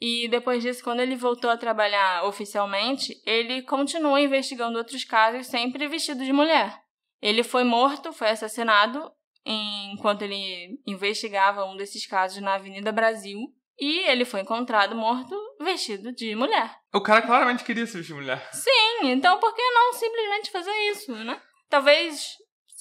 [0.00, 5.88] E depois disso, quando ele voltou a trabalhar oficialmente, ele continuou investigando outros casos, sempre
[5.88, 6.78] vestido de mulher.
[7.22, 9.10] Ele foi morto, foi assassinado,
[9.44, 13.38] enquanto ele investigava um desses casos na Avenida Brasil.
[13.78, 16.74] E ele foi encontrado morto vestido de mulher.
[16.94, 18.48] O cara claramente queria se vestir de mulher.
[18.52, 21.40] Sim, então por que não simplesmente fazer isso, né?
[21.68, 22.36] Talvez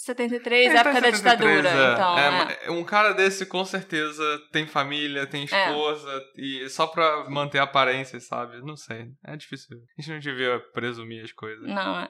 [0.06, 1.70] 73, Ele tá época da 73, ditadura.
[1.70, 1.94] é.
[1.94, 2.72] Então, É, é.
[2.72, 8.20] Um cara desse com certeza tem família, tem esposa, e só pra manter a aparência,
[8.20, 8.62] sabe?
[8.62, 9.08] Não sei.
[9.26, 9.78] É difícil.
[9.98, 11.68] A gente não devia presumir as coisas.
[11.68, 12.10] Não, é.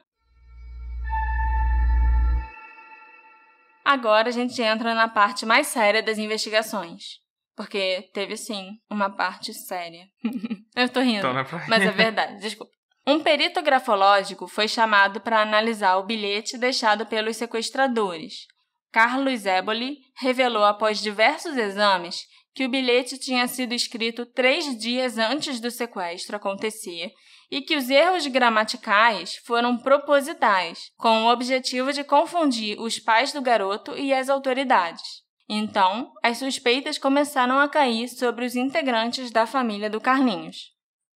[3.83, 7.23] Agora a gente entra na parte mais séria das investigações.
[7.55, 10.05] Porque teve sim uma parte séria.
[10.75, 11.19] Eu tô rindo.
[11.19, 12.73] Então não é pra Mas é verdade, desculpa.
[13.07, 18.47] Um perito grafológico foi chamado para analisar o bilhete deixado pelos sequestradores.
[18.91, 22.23] Carlos Éboli revelou após diversos exames
[22.55, 27.11] que o bilhete tinha sido escrito três dias antes do sequestro acontecer
[27.51, 33.41] e que os erros gramaticais foram propositais, com o objetivo de confundir os pais do
[33.41, 35.03] garoto e as autoridades.
[35.47, 40.74] Então, as suspeitas começaram a cair sobre os integrantes da família do Carlinhos.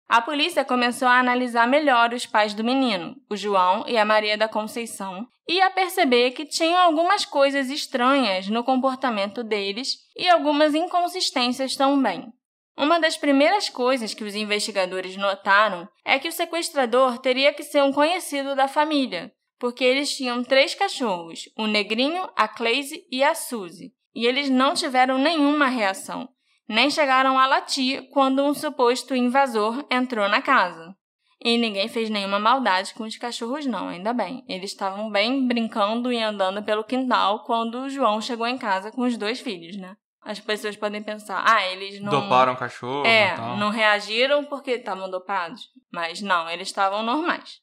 [0.08, 4.38] A polícia começou a analisar melhor os pais do menino, o João e a Maria
[4.38, 10.74] da Conceição, e a perceber que tinham algumas coisas estranhas no comportamento deles e algumas
[10.74, 12.32] inconsistências também.
[12.78, 17.82] Uma das primeiras coisas que os investigadores notaram é que o sequestrador teria que ser
[17.82, 23.34] um conhecido da família, porque eles tinham três cachorros, o Negrinho, a Cleise e a
[23.34, 26.28] Suzy, e eles não tiveram nenhuma reação
[26.68, 30.96] nem chegaram a latir quando um suposto invasor entrou na casa.
[31.40, 34.44] E ninguém fez nenhuma maldade com os cachorros, não, ainda bem.
[34.48, 39.02] Eles estavam bem brincando e andando pelo quintal quando o João chegou em casa com
[39.02, 39.96] os dois filhos, né?
[40.22, 42.10] As pessoas podem pensar, ah, eles não.
[42.10, 43.06] Doparam o cachorro.
[43.06, 43.56] É, e tal.
[43.58, 45.68] não reagiram porque estavam dopados.
[45.92, 47.60] Mas não, eles estavam normais.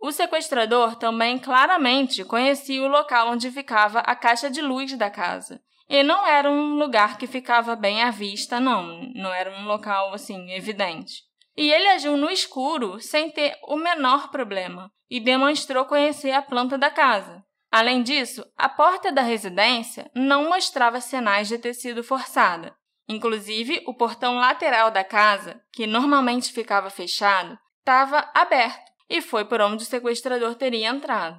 [0.00, 5.60] O sequestrador também claramente conhecia o local onde ficava a caixa de luz da casa.
[5.88, 9.10] E não era um lugar que ficava bem à vista, não.
[9.14, 11.22] Não era um local, assim, evidente.
[11.56, 16.76] E ele agiu no escuro sem ter o menor problema e demonstrou conhecer a planta
[16.76, 17.44] da casa.
[17.70, 22.74] Além disso, a porta da residência não mostrava sinais de ter sido forçada.
[23.08, 29.60] Inclusive, o portão lateral da casa, que normalmente ficava fechado, estava aberto e foi por
[29.60, 31.38] onde o sequestrador teria entrado.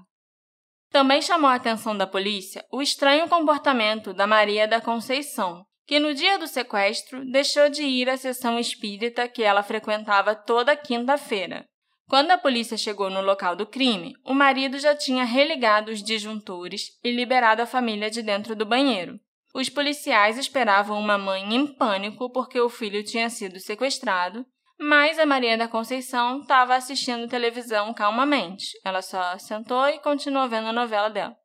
[0.95, 6.13] Também chamou a atenção da polícia o estranho comportamento da Maria da Conceição, que no
[6.13, 11.65] dia do sequestro deixou de ir à sessão espírita que ela frequentava toda quinta-feira.
[12.07, 16.97] Quando a polícia chegou no local do crime, o marido já tinha religado os disjuntores
[17.03, 19.19] e liberado a família de dentro do banheiro.
[19.53, 24.45] Os policiais esperavam uma mãe em pânico porque o filho tinha sido sequestrado,
[24.79, 28.67] mas a Maria da Conceição estava assistindo televisão calmamente.
[28.83, 31.35] Ela só sentou e continuou vendo a novela dela.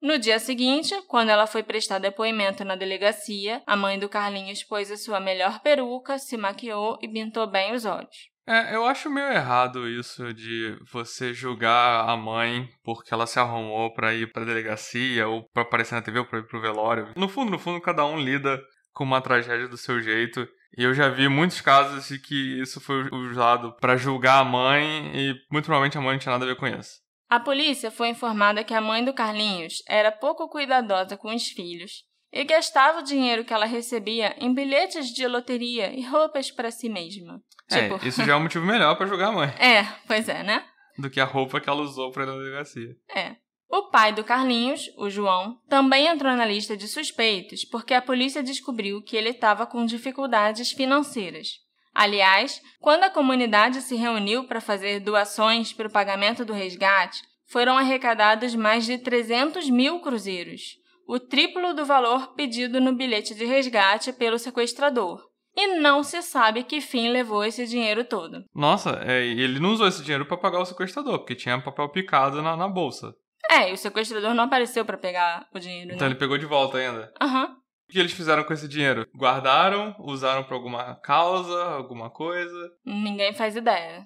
[0.00, 4.92] No dia seguinte, quando ela foi prestar depoimento na delegacia, a mãe do Carlinhos pôs
[4.92, 8.28] a sua melhor peruca, se maquiou e pintou bem os olhos.
[8.46, 13.92] É, eu acho meio errado isso de você julgar a mãe porque ela se arrumou
[13.92, 17.12] para ir pra delegacia ou para aparecer na TV ou pra ir pro velório.
[17.14, 18.58] No fundo, no fundo, cada um lida
[18.94, 20.48] com uma tragédia do seu jeito.
[20.76, 25.10] E eu já vi muitos casos de que isso foi usado para julgar a mãe
[25.14, 27.00] e muito provavelmente a mãe não tinha nada a ver com isso.
[27.28, 32.04] A polícia foi informada que a mãe do Carlinhos era pouco cuidadosa com os filhos
[32.32, 36.88] e gastava o dinheiro que ela recebia em bilhetes de loteria e roupas para si
[36.88, 37.40] mesma.
[37.70, 40.42] É, Tipo, isso já é um motivo melhor para julgar a mãe é, pois é,
[40.42, 40.64] né?
[40.98, 42.96] do que a roupa que ela usou pra ir na delegacia.
[43.14, 43.36] É.
[43.70, 48.42] O pai do Carlinhos, o João, também entrou na lista de suspeitos porque a polícia
[48.42, 51.48] descobriu que ele estava com dificuldades financeiras.
[51.94, 57.76] Aliás, quando a comunidade se reuniu para fazer doações para o pagamento do resgate, foram
[57.76, 64.12] arrecadados mais de 300 mil cruzeiros, o triplo do valor pedido no bilhete de resgate
[64.12, 65.20] pelo sequestrador.
[65.56, 68.44] E não se sabe que fim levou esse dinheiro todo.
[68.54, 72.40] Nossa, é, ele não usou esse dinheiro pra pagar o sequestrador, porque tinha papel picado
[72.42, 73.12] na, na bolsa.
[73.48, 76.12] É, e o sequestrador não apareceu para pegar o dinheiro, Então né?
[76.12, 77.12] ele pegou de volta ainda.
[77.20, 77.56] Aham.
[77.88, 79.06] O que eles fizeram com esse dinheiro?
[79.16, 79.96] Guardaram?
[79.98, 81.64] Usaram pra alguma causa?
[81.64, 82.70] Alguma coisa?
[82.84, 84.04] Ninguém faz ideia.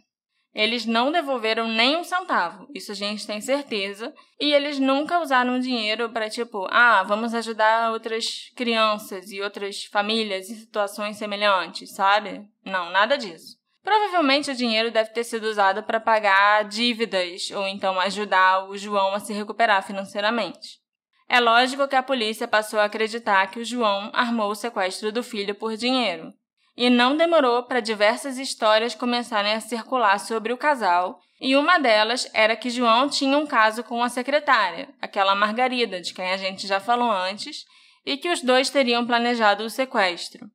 [0.55, 4.12] Eles não devolveram nem um centavo, isso a gente tem certeza.
[4.38, 9.84] E eles nunca usaram o dinheiro para tipo, ah, vamos ajudar outras crianças e outras
[9.86, 12.47] famílias em situações semelhantes, sabe?
[12.64, 13.57] Não, nada disso.
[13.83, 19.12] Provavelmente o dinheiro deve ter sido usado para pagar dívidas ou então ajudar o João
[19.14, 20.80] a se recuperar financeiramente.
[21.28, 25.22] É lógico que a polícia passou a acreditar que o João armou o sequestro do
[25.22, 26.33] filho por dinheiro.
[26.76, 32.30] E não demorou para diversas histórias começarem a circular sobre o casal, e uma delas
[32.33, 36.66] era que João tinha um caso com a secretária, aquela Margarida, de quem a gente
[36.66, 37.64] já falou antes,
[38.07, 40.47] e que os dois teriam planejado o sequestro.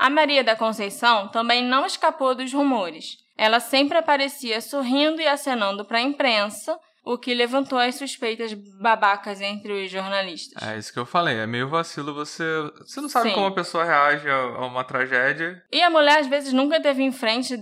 [0.00, 3.18] A Maria da Conceição também não escapou dos rumores.
[3.36, 9.42] Ela sempre aparecia sorrindo e acenando para a imprensa, o que levantou as suspeitas babacas
[9.42, 10.62] entre os jornalistas.
[10.66, 11.36] É isso que eu falei.
[11.36, 12.42] É meio vacilo você.
[12.78, 13.34] Você não sabe Sim.
[13.34, 15.62] como a pessoa reage a a uma tragédia.
[15.70, 17.58] E a mulher, às vezes, nunca teve em frente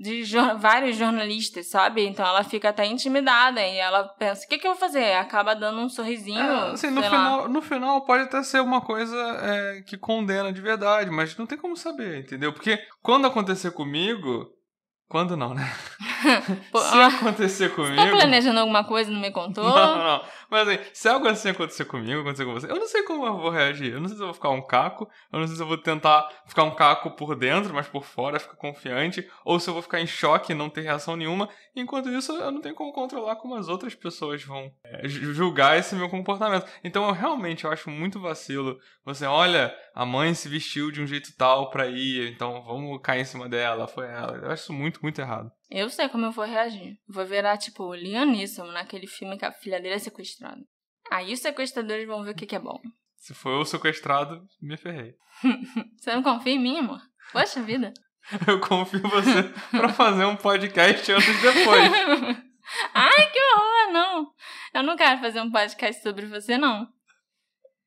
[0.00, 2.06] de jor- vários jornalistas, sabe?
[2.06, 5.14] Então ela fica até intimidada e ela pensa: o que, que eu vou fazer?
[5.14, 6.38] Acaba dando um sorrisinho.
[6.40, 7.06] É, assim, no lá.
[7.10, 11.46] final, no final pode até ser uma coisa é, que condena de verdade, mas não
[11.46, 12.52] tem como saber, entendeu?
[12.52, 14.46] Porque quando acontecer comigo.
[15.10, 15.64] Quando não, né?
[16.70, 18.10] Pô, Se ah, acontecer Tá comigo.
[18.10, 19.64] planejando alguma coisa e não me contou?
[19.64, 20.24] Não, não.
[20.50, 23.36] Mas assim, se algo assim acontecer comigo, acontecer com você, eu não sei como eu
[23.36, 23.92] vou reagir.
[23.92, 25.76] Eu não sei se eu vou ficar um caco, eu não sei se eu vou
[25.78, 29.82] tentar ficar um caco por dentro, mas por fora ficar confiante, ou se eu vou
[29.82, 31.48] ficar em choque e não ter reação nenhuma.
[31.76, 35.78] Enquanto isso, eu não tenho como controlar como as outras pessoas vão é, ju- julgar
[35.78, 36.66] esse meu comportamento.
[36.82, 38.78] Então eu realmente eu acho muito vacilo.
[39.04, 43.20] Você olha, a mãe se vestiu de um jeito tal pra ir, então vamos cair
[43.20, 44.36] em cima dela, foi ela.
[44.36, 45.50] Eu acho isso muito, muito errado.
[45.70, 46.98] Eu sei como eu vou reagir.
[47.06, 50.62] Vou virar, tipo, Liam Neeson naquele filme que a filha dele é sequestrada.
[51.10, 52.80] Aí os sequestradores vão ver o que, que é bom.
[53.16, 55.14] Se for eu sequestrado, me ferrei.
[55.98, 57.00] Você não confia em mim, amor?
[57.32, 57.92] Poxa vida.
[58.46, 61.92] Eu confio em você pra fazer um podcast anos depois.
[62.92, 64.32] Ai, que horror, não.
[64.74, 66.86] Eu não quero fazer um podcast sobre você, não.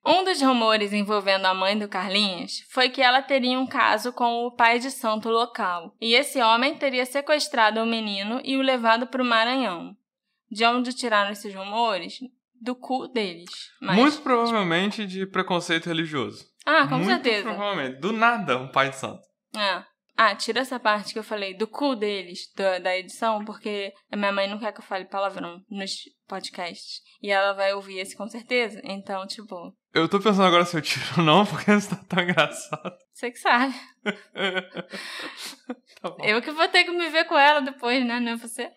[0.05, 4.45] Um dos rumores envolvendo a mãe do Carlinhos foi que ela teria um caso com
[4.45, 9.05] o pai de santo local, e esse homem teria sequestrado o menino e o levado
[9.05, 9.95] para o Maranhão.
[10.49, 12.19] De onde tiraram esses rumores?
[12.59, 13.49] Do cu deles.
[13.79, 13.95] Mas...
[13.95, 16.45] Muito provavelmente de preconceito religioso.
[16.65, 17.43] Ah, com Muito certeza.
[17.43, 17.99] provavelmente.
[17.99, 19.23] Do nada, um pai de santo.
[19.55, 19.83] É.
[20.15, 24.15] Ah, tira essa parte que eu falei do cu deles, da, da edição, porque a
[24.15, 27.01] minha mãe não quer que eu fale palavrão nos podcasts.
[27.21, 28.79] E ela vai ouvir esse com certeza.
[28.83, 32.23] Então, tipo, Eu tô pensando agora se eu tiro ou não, porque isso tá tão
[32.23, 32.97] engraçado.
[33.13, 33.73] você que sabe.
[36.01, 36.15] tá.
[36.23, 38.19] Eu que vou ter que me ver com ela depois, né?
[38.19, 38.71] Não é você?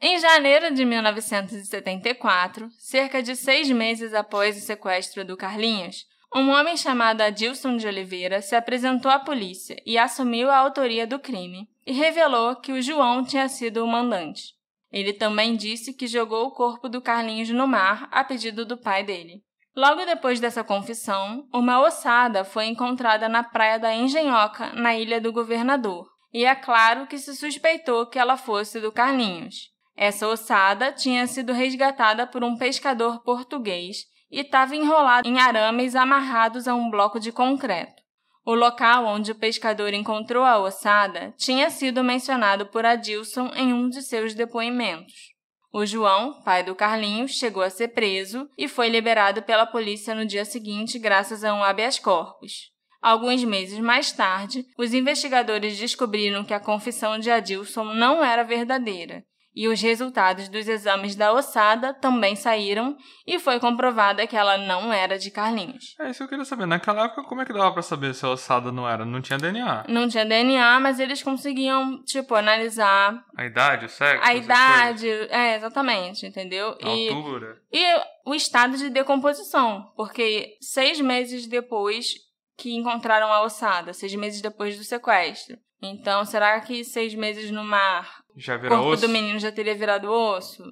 [0.00, 6.76] Em janeiro de 1974, cerca de seis meses após o sequestro do Carlinhos, um homem
[6.76, 11.92] chamado Adilson de Oliveira se apresentou à polícia e assumiu a autoria do crime e
[11.92, 14.54] revelou que o João tinha sido o mandante.
[14.92, 19.02] Ele também disse que jogou o corpo do Carlinhos no mar a pedido do pai
[19.02, 19.42] dele.
[19.78, 25.32] Logo depois dessa confissão, uma ossada foi encontrada na praia da Engenhoca, na ilha do
[25.32, 29.70] Governador, e é claro que se suspeitou que ela fosse do Carlinhos.
[29.96, 33.98] Essa ossada tinha sido resgatada por um pescador português
[34.28, 38.02] e estava enrolada em arames amarrados a um bloco de concreto.
[38.44, 43.88] O local onde o pescador encontrou a ossada tinha sido mencionado por Adilson em um
[43.88, 45.37] de seus depoimentos.
[45.72, 50.24] O João, pai do Carlinhos, chegou a ser preso e foi liberado pela polícia no
[50.24, 52.70] dia seguinte graças a um habeas corpus.
[53.00, 59.24] Alguns meses mais tarde, os investigadores descobriram que a confissão de Adilson não era verdadeira
[59.54, 62.96] e os resultados dos exames da ossada também saíram
[63.26, 65.96] e foi comprovada que ela não era de Carlinhos.
[66.00, 66.66] É isso que eu queria saber.
[66.66, 69.04] Naquela época, como é que dava pra saber se a ossada não era?
[69.04, 69.86] Não tinha DNA.
[69.88, 73.24] Não tinha DNA, mas eles conseguiam, tipo, analisar.
[73.36, 74.24] A idade, o sexo?
[74.24, 76.76] A idade, é, exatamente, entendeu?
[76.82, 77.60] A e, altura.
[77.72, 77.84] E
[78.24, 82.14] o estado de decomposição, porque seis meses depois
[82.56, 85.56] que encontraram a ossada, seis meses depois do sequestro.
[85.80, 89.06] Então, será que seis meses no mar, já o corpo osso?
[89.06, 90.64] do menino já teria virado osso?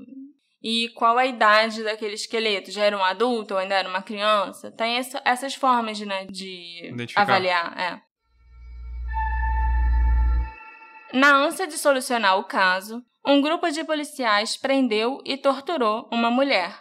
[0.62, 2.72] E qual a idade daquele esqueleto?
[2.72, 4.72] Já era um adulto ou ainda era uma criança?
[4.72, 7.78] Tem essa, essas formas né, de avaliar.
[7.78, 8.00] É.
[11.12, 16.74] Na ânsia de solucionar o caso, um grupo de policiais prendeu e torturou uma mulher.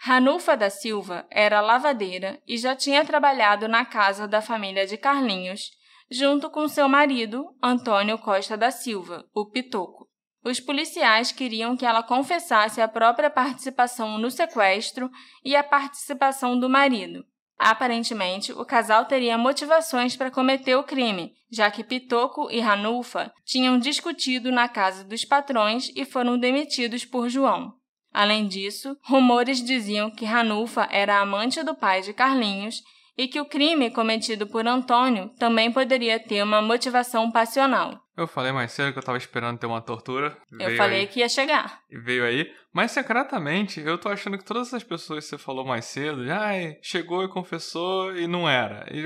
[0.00, 5.70] Ranufa da Silva era lavadeira e já tinha trabalhado na casa da família de Carlinhos
[6.10, 10.08] junto com seu marido, Antônio Costa da Silva, o Pitoco.
[10.44, 15.10] Os policiais queriam que ela confessasse a própria participação no sequestro
[15.44, 17.24] e a participação do marido.
[17.58, 23.78] Aparentemente, o casal teria motivações para cometer o crime, já que Pitoco e Ranulfa tinham
[23.78, 27.74] discutido na casa dos patrões e foram demitidos por João.
[28.12, 32.82] Além disso, rumores diziam que Ranulfa era amante do pai de Carlinhos
[33.18, 38.00] e que o crime cometido por Antônio também poderia ter uma motivação passional.
[38.16, 40.36] Eu falei mais cedo que eu tava esperando ter uma tortura.
[40.58, 41.06] Eu falei aí.
[41.08, 41.80] que ia chegar.
[41.90, 42.50] E veio aí.
[42.72, 46.50] Mas secretamente, eu tô achando que todas essas pessoas que você falou mais cedo, já
[46.80, 48.86] chegou e confessou e não era.
[48.92, 49.04] E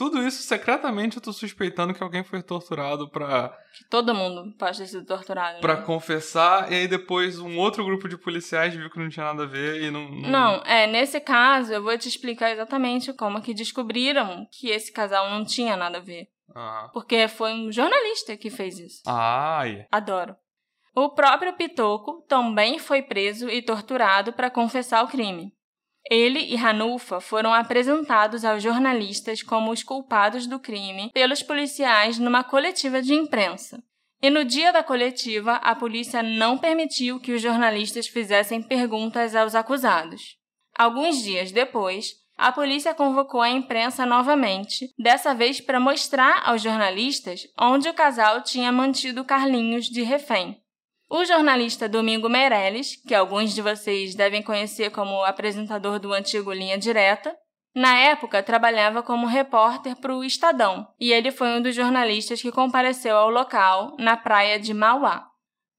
[0.00, 3.54] tudo isso, secretamente, eu tô suspeitando que alguém foi torturado pra.
[3.76, 5.60] Que todo mundo pode ter sido torturado.
[5.60, 5.82] Pra né?
[5.82, 9.46] confessar, e aí depois um outro grupo de policiais viu que não tinha nada a
[9.46, 10.10] ver e não.
[10.10, 14.90] Não, não é, nesse caso, eu vou te explicar exatamente como que descobriram que esse
[14.90, 16.28] casal não tinha nada a ver.
[16.56, 16.88] Ah.
[16.94, 19.02] Porque foi um jornalista que fez isso.
[19.06, 19.84] Ai.
[19.92, 20.34] Adoro.
[20.96, 25.52] O próprio Pitoco também foi preso e torturado para confessar o crime.
[26.08, 32.44] Ele e Ranulfa foram apresentados aos jornalistas como os culpados do crime pelos policiais numa
[32.44, 33.82] coletiva de imprensa.
[34.22, 39.54] E no dia da coletiva, a polícia não permitiu que os jornalistas fizessem perguntas aos
[39.54, 40.36] acusados.
[40.76, 47.46] Alguns dias depois, a polícia convocou a imprensa novamente, dessa vez para mostrar aos jornalistas
[47.58, 50.59] onde o casal tinha mantido Carlinhos de refém.
[51.12, 56.78] O jornalista Domingo Meirelles, que alguns de vocês devem conhecer como apresentador do antigo Linha
[56.78, 57.36] Direta,
[57.74, 62.52] na época trabalhava como repórter para o Estadão e ele foi um dos jornalistas que
[62.52, 65.26] compareceu ao local, na praia de Mauá.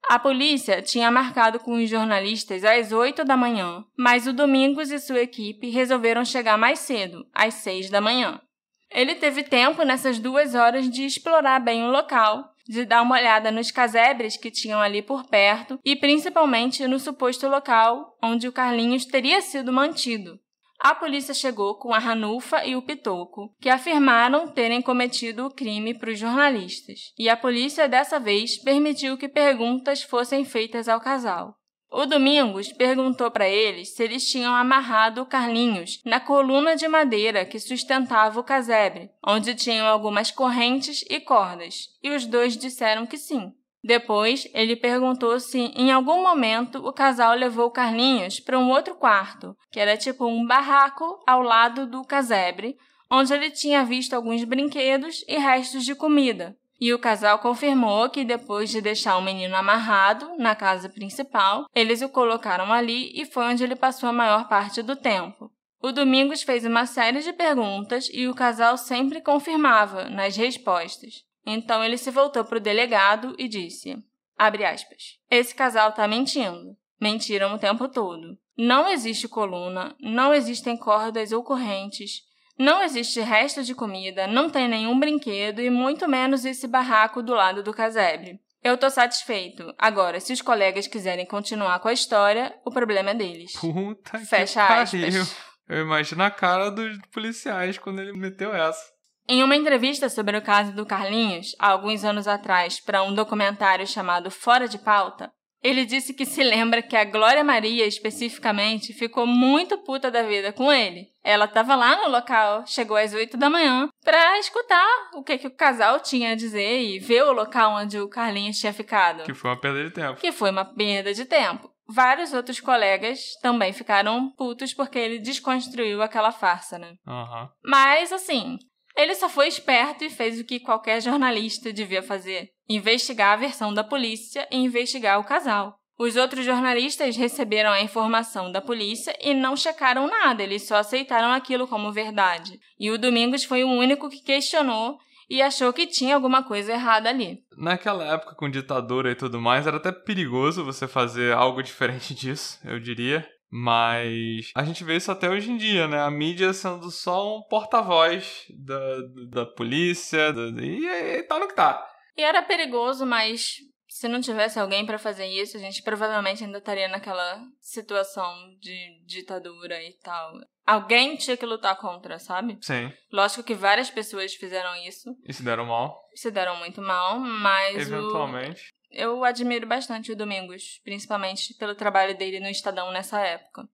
[0.10, 5.00] A polícia tinha marcado com os jornalistas às 8 da manhã, mas o Domingos e
[5.00, 8.42] sua equipe resolveram chegar mais cedo, às 6 da manhã.
[8.90, 13.52] Ele teve tempo nessas duas horas de explorar bem o local de dar uma olhada
[13.52, 19.04] nos casebres que tinham ali por perto e principalmente no suposto local onde o Carlinhos
[19.04, 20.40] teria sido mantido.
[20.80, 25.94] A polícia chegou com a Ranulfa e o Pitoco, que afirmaram terem cometido o crime
[25.94, 31.56] para os jornalistas, e a polícia dessa vez permitiu que perguntas fossem feitas ao casal.
[31.94, 37.44] O Domingos perguntou para eles se eles tinham amarrado o Carlinhos na coluna de madeira
[37.44, 43.18] que sustentava o casebre, onde tinham algumas correntes e cordas, e os dois disseram que
[43.18, 43.52] sim.
[43.84, 49.54] Depois, ele perguntou se em algum momento o casal levou Carlinhos para um outro quarto,
[49.70, 52.78] que era tipo um barraco ao lado do casebre,
[53.12, 58.26] onde ele tinha visto alguns brinquedos e restos de comida, e o casal confirmou que
[58.26, 63.46] depois de deixar o menino amarrado na casa principal, eles o colocaram ali e foi
[63.46, 65.52] onde ele passou a maior parte do tempo.
[65.80, 71.24] O Domingos fez uma série de perguntas e o casal sempre confirmava nas respostas.
[71.46, 73.96] Então ele se voltou para o delegado e disse:
[74.38, 75.20] aspas.
[75.30, 76.76] Esse casal tá mentindo.
[77.00, 78.38] Mentiram o tempo todo.
[78.58, 82.22] Não existe coluna, não existem cordas ou correntes,
[82.58, 87.34] não existe resto de comida, não tem nenhum brinquedo e muito menos esse barraco do
[87.34, 88.40] lado do casebre.
[88.64, 89.74] Eu tô satisfeito.
[89.78, 93.54] Agora, se os colegas quiserem continuar com a história, o problema é deles.
[93.60, 94.92] Puta Fecha que aspas.
[94.92, 95.26] pariu.
[95.68, 98.84] Eu imagino a cara dos policiais quando ele meteu essa.
[99.28, 103.88] Em uma entrevista sobre o caso do Carlinhos, há alguns anos atrás, para um documentário
[103.88, 105.32] chamado Fora de Pauta,
[105.64, 110.52] ele disse que se lembra que a Glória Maria, especificamente, ficou muito puta da vida
[110.52, 111.10] com ele.
[111.24, 115.48] Ela estava lá no local, chegou às 8 da manhã, para escutar o que, que
[115.48, 119.24] o casal tinha a dizer e ver o local onde o Carlinhos tinha ficado.
[119.24, 120.20] Que foi uma perda de tempo.
[120.20, 121.70] Que foi uma perda de tempo.
[121.88, 126.96] Vários outros colegas também ficaram putos porque ele desconstruiu aquela farsa, né?
[127.06, 127.50] Aham.
[127.64, 128.58] Mas, assim,
[128.96, 133.74] ele só foi esperto e fez o que qualquer jornalista devia fazer: investigar a versão
[133.74, 135.78] da polícia e investigar o casal.
[135.98, 141.32] Os outros jornalistas receberam a informação da polícia e não checaram nada, eles só aceitaram
[141.32, 142.60] aquilo como verdade.
[142.80, 144.98] E o Domingos foi o único que questionou
[145.30, 147.40] e achou que tinha alguma coisa errada ali.
[147.56, 152.60] Naquela época, com ditadura e tudo mais, era até perigoso você fazer algo diferente disso,
[152.66, 153.26] eu diria.
[153.54, 156.02] Mas a gente vê isso até hoje em dia, né?
[156.02, 161.56] A mídia sendo só um porta-voz da, da polícia, da, e, e tá no que
[161.56, 161.86] tá.
[162.18, 163.56] E era perigoso, mas
[163.88, 169.04] se não tivesse alguém para fazer isso, a gente provavelmente ainda estaria naquela situação de
[169.06, 170.34] ditadura e tal.
[170.66, 172.58] Alguém tinha que lutar contra, sabe?
[172.62, 172.92] Sim.
[173.12, 177.76] Lógico que várias pessoas fizeram isso, E se deram mal, se deram muito mal, mas
[177.90, 178.72] o- eventualmente.
[178.92, 183.68] eu admiro bastante o Domingos, principalmente pelo trabalho dele no Estadão nessa época.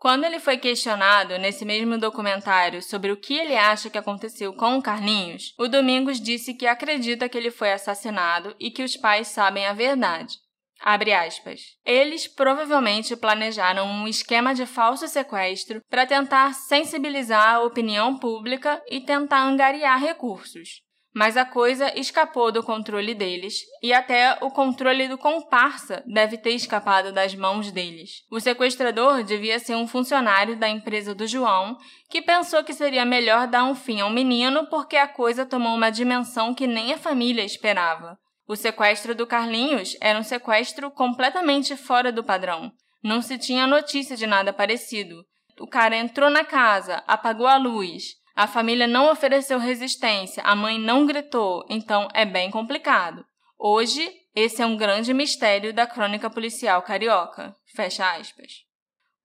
[0.00, 4.78] Quando ele foi questionado nesse mesmo documentário sobre o que ele acha que aconteceu com
[4.78, 9.28] o Carlinhos, o Domingos disse que acredita que ele foi assassinado e que os pais
[9.28, 10.38] sabem a verdade.
[10.80, 11.76] Abre aspas.
[11.84, 19.02] Eles provavelmente planejaram um esquema de falso sequestro para tentar sensibilizar a opinião pública e
[19.02, 20.80] tentar angariar recursos.
[21.12, 26.50] Mas a coisa escapou do controle deles e até o controle do comparsa deve ter
[26.50, 28.24] escapado das mãos deles.
[28.30, 31.76] O sequestrador devia ser um funcionário da empresa do João
[32.08, 35.90] que pensou que seria melhor dar um fim ao menino porque a coisa tomou uma
[35.90, 38.16] dimensão que nem a família esperava.
[38.46, 42.72] O sequestro do Carlinhos era um sequestro completamente fora do padrão.
[43.02, 45.24] Não se tinha notícia de nada parecido.
[45.60, 50.78] O cara entrou na casa, apagou a luz, a família não ofereceu resistência, a mãe
[50.78, 53.22] não gritou, então é bem complicado.
[53.58, 57.54] Hoje, esse é um grande mistério da crônica policial carioca.
[57.74, 58.64] Fecha aspas.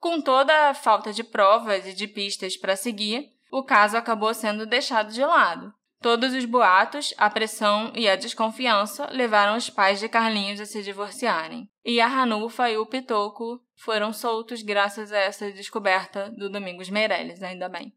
[0.01, 4.65] Com toda a falta de provas e de pistas para seguir, o caso acabou sendo
[4.65, 5.73] deixado de lado.
[6.01, 10.83] Todos os boatos, a pressão e a desconfiança levaram os pais de Carlinhos a se
[10.83, 11.69] divorciarem.
[11.85, 17.41] E a Ranufa e o Pitoco foram soltos graças a essa descoberta do Domingos Meirelles,
[17.41, 17.93] ainda bem.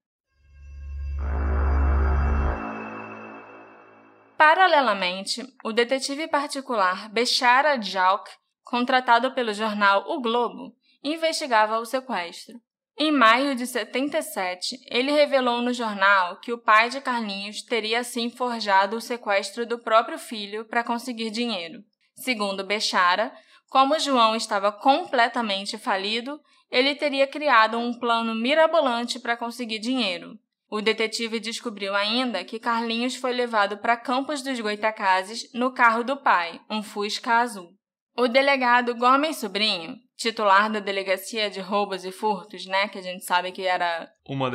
[4.39, 8.31] Paralelamente, o detetive particular Bechara Jalk,
[8.63, 12.55] contratado pelo jornal O Globo, investigava o sequestro.
[12.97, 18.31] Em maio de 77, ele revelou no jornal que o pai de Carlinhos teria assim
[18.31, 21.83] forjado o sequestro do próprio filho para conseguir dinheiro.
[22.15, 23.33] Segundo Bechara,
[23.69, 30.39] como João estava completamente falido, ele teria criado um plano mirabolante para conseguir dinheiro.
[30.71, 36.17] O detetive descobriu ainda que Carlinhos foi levado para Campos dos Goitacazes no carro do
[36.19, 37.73] pai, um Fusca azul.
[38.15, 43.25] O delegado Gomes Sobrinho, titular da Delegacia de Roubos e Furtos, né, que a gente
[43.25, 44.11] sabe que era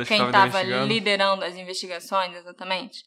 [0.06, 3.02] quem estava liderando as investigações, exatamente,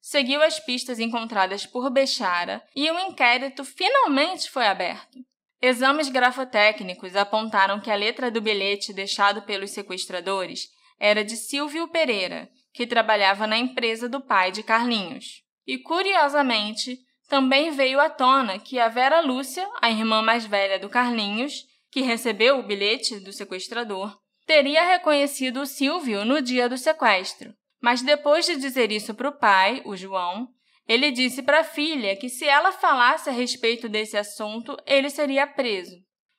[0.00, 5.18] seguiu as pistas encontradas por Bechara e o inquérito finalmente foi aberto.
[5.60, 10.68] Exames grafotécnicos apontaram que a letra do bilhete deixado pelos sequestradores
[11.02, 15.42] era de Silvio Pereira, que trabalhava na empresa do pai de Carlinhos.
[15.66, 16.96] E, curiosamente,
[17.28, 22.02] também veio à tona que a Vera Lúcia, a irmã mais velha do Carlinhos, que
[22.02, 27.52] recebeu o bilhete do sequestrador, teria reconhecido o Silvio no dia do sequestro.
[27.80, 30.46] Mas depois de dizer isso para o pai, o João,
[30.86, 35.48] ele disse para a filha que se ela falasse a respeito desse assunto, ele seria
[35.48, 35.96] preso.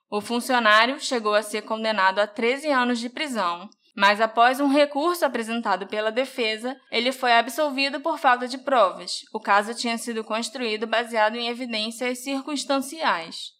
[0.09, 5.24] O funcionário chegou a ser condenado a 13 anos de prisão, mas após um recurso
[5.24, 9.22] apresentado pela defesa, ele foi absolvido por falta de provas.
[9.32, 13.52] O caso tinha sido construído baseado em evidências circunstanciais.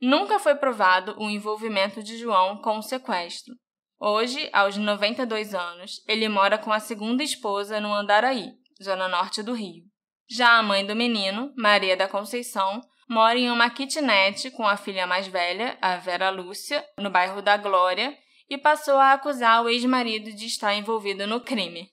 [0.00, 3.54] Nunca foi provado o envolvimento de João com o sequestro.
[4.00, 9.52] Hoje, aos 92 anos, ele mora com a segunda esposa no Andaraí, zona norte do
[9.52, 9.84] Rio.
[10.28, 15.06] Já a mãe do menino, Maria da Conceição, mora em uma kitnet com a filha
[15.06, 18.16] mais velha, a Vera Lúcia, no bairro da Glória,
[18.48, 21.88] e passou a acusar o ex-marido de estar envolvido no crime.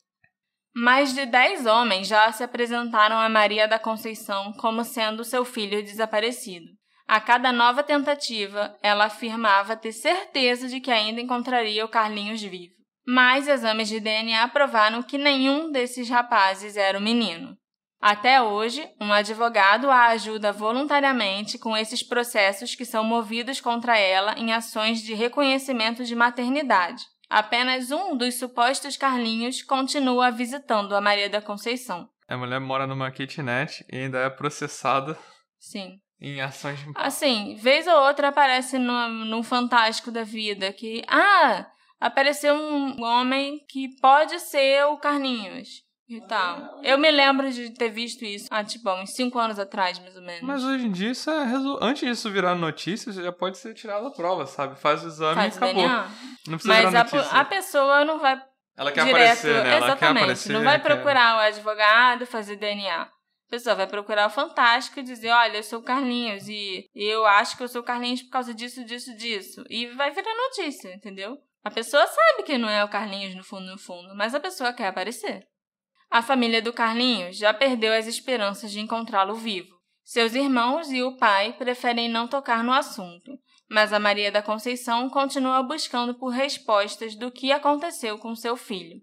[0.74, 5.84] Mais de dez homens já se apresentaram a Maria da Conceição como sendo seu filho
[5.84, 6.68] desaparecido.
[7.06, 12.74] A cada nova tentativa, ela afirmava ter certeza de que ainda encontraria o Carlinhos vivo.
[13.06, 17.58] Mas exames de DNA provaram que nenhum desses rapazes era o menino.
[18.02, 24.34] Até hoje, um advogado a ajuda voluntariamente com esses processos que são movidos contra ela
[24.38, 27.06] em ações de reconhecimento de maternidade.
[27.30, 32.10] Apenas um dos supostos Carlinhos continua visitando a Maria da Conceição.
[32.28, 35.18] A mulher mora numa kitnet e ainda é processada.
[35.60, 36.80] Sim em ações.
[36.96, 41.04] Assim, vez ou outra aparece no, no Fantástico da Vida que.
[41.08, 41.66] Ah!
[42.00, 45.84] Apareceu um homem que pode ser o Carlinhos.
[46.14, 46.82] E tal.
[46.84, 50.22] Eu me lembro de ter visto isso há, tipo, uns 5 anos atrás, mais ou
[50.22, 50.42] menos.
[50.42, 51.80] Mas hoje em dia, isso é resol...
[51.82, 54.78] antes disso virar notícia, já pode ser tirado a prova, sabe?
[54.78, 55.76] Faz o exame Faz e acabou.
[55.76, 56.08] DNA.
[56.48, 57.40] Não precisa Mas virar a, notícia.
[57.40, 58.42] a pessoa não vai
[58.78, 59.16] Ela quer direto.
[59.22, 59.70] aparecer, né?
[59.70, 60.00] Ela Exatamente.
[60.00, 60.54] quer aparecer.
[60.54, 63.02] não vai quer- procurar o advogado fazer DNA.
[63.04, 63.10] A
[63.50, 67.56] pessoa vai procurar o Fantástico e dizer, olha, eu sou o Carlinhos e eu acho
[67.56, 69.64] que eu sou o Carlinhos por causa disso, disso, disso.
[69.70, 71.38] E vai virar notícia, entendeu?
[71.64, 74.74] A pessoa sabe que não é o Carlinhos no fundo, no fundo, mas a pessoa
[74.74, 75.46] quer aparecer.
[76.12, 79.80] A família do Carlinhos já perdeu as esperanças de encontrá-lo vivo.
[80.04, 83.32] Seus irmãos e o pai preferem não tocar no assunto,
[83.70, 89.02] mas a Maria da Conceição continua buscando por respostas do que aconteceu com seu filho.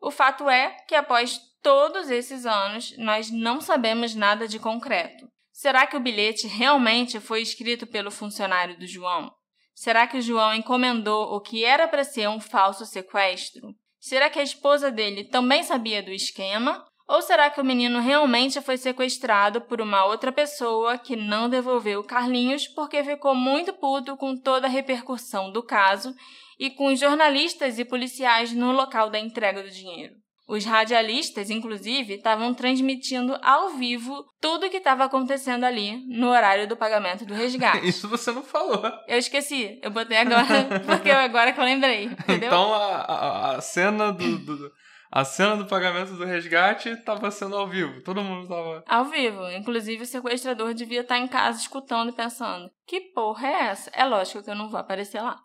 [0.00, 5.28] O fato é que após todos esses anos, nós não sabemos nada de concreto.
[5.52, 9.30] Será que o bilhete realmente foi escrito pelo funcionário do João?
[9.74, 13.74] Será que o João encomendou o que era para ser um falso sequestro?
[14.08, 16.86] Será que a esposa dele também sabia do esquema?
[17.08, 22.04] Ou será que o menino realmente foi sequestrado por uma outra pessoa que não devolveu
[22.04, 26.14] Carlinhos porque ficou muito puto com toda a repercussão do caso
[26.56, 30.14] e com os jornalistas e policiais no local da entrega do dinheiro?
[30.48, 36.68] Os radialistas, inclusive, estavam transmitindo ao vivo tudo o que estava acontecendo ali no horário
[36.68, 37.82] do pagamento do resgate.
[37.88, 38.80] Isso você não falou.
[39.08, 40.44] Eu esqueci, eu botei agora,
[40.86, 42.46] porque eu- agora que eu lembrei, entendeu?
[42.48, 44.72] Então a, a, a cena do, do-
[45.10, 48.02] a cena do pagamento do resgate estava sendo ao vivo.
[48.02, 48.84] Todo mundo tava.
[48.86, 49.48] Ao vivo.
[49.50, 53.90] Inclusive, o sequestrador devia estar em casa escutando e pensando: que porra é essa?
[53.94, 55.38] É lógico que eu não vou aparecer lá.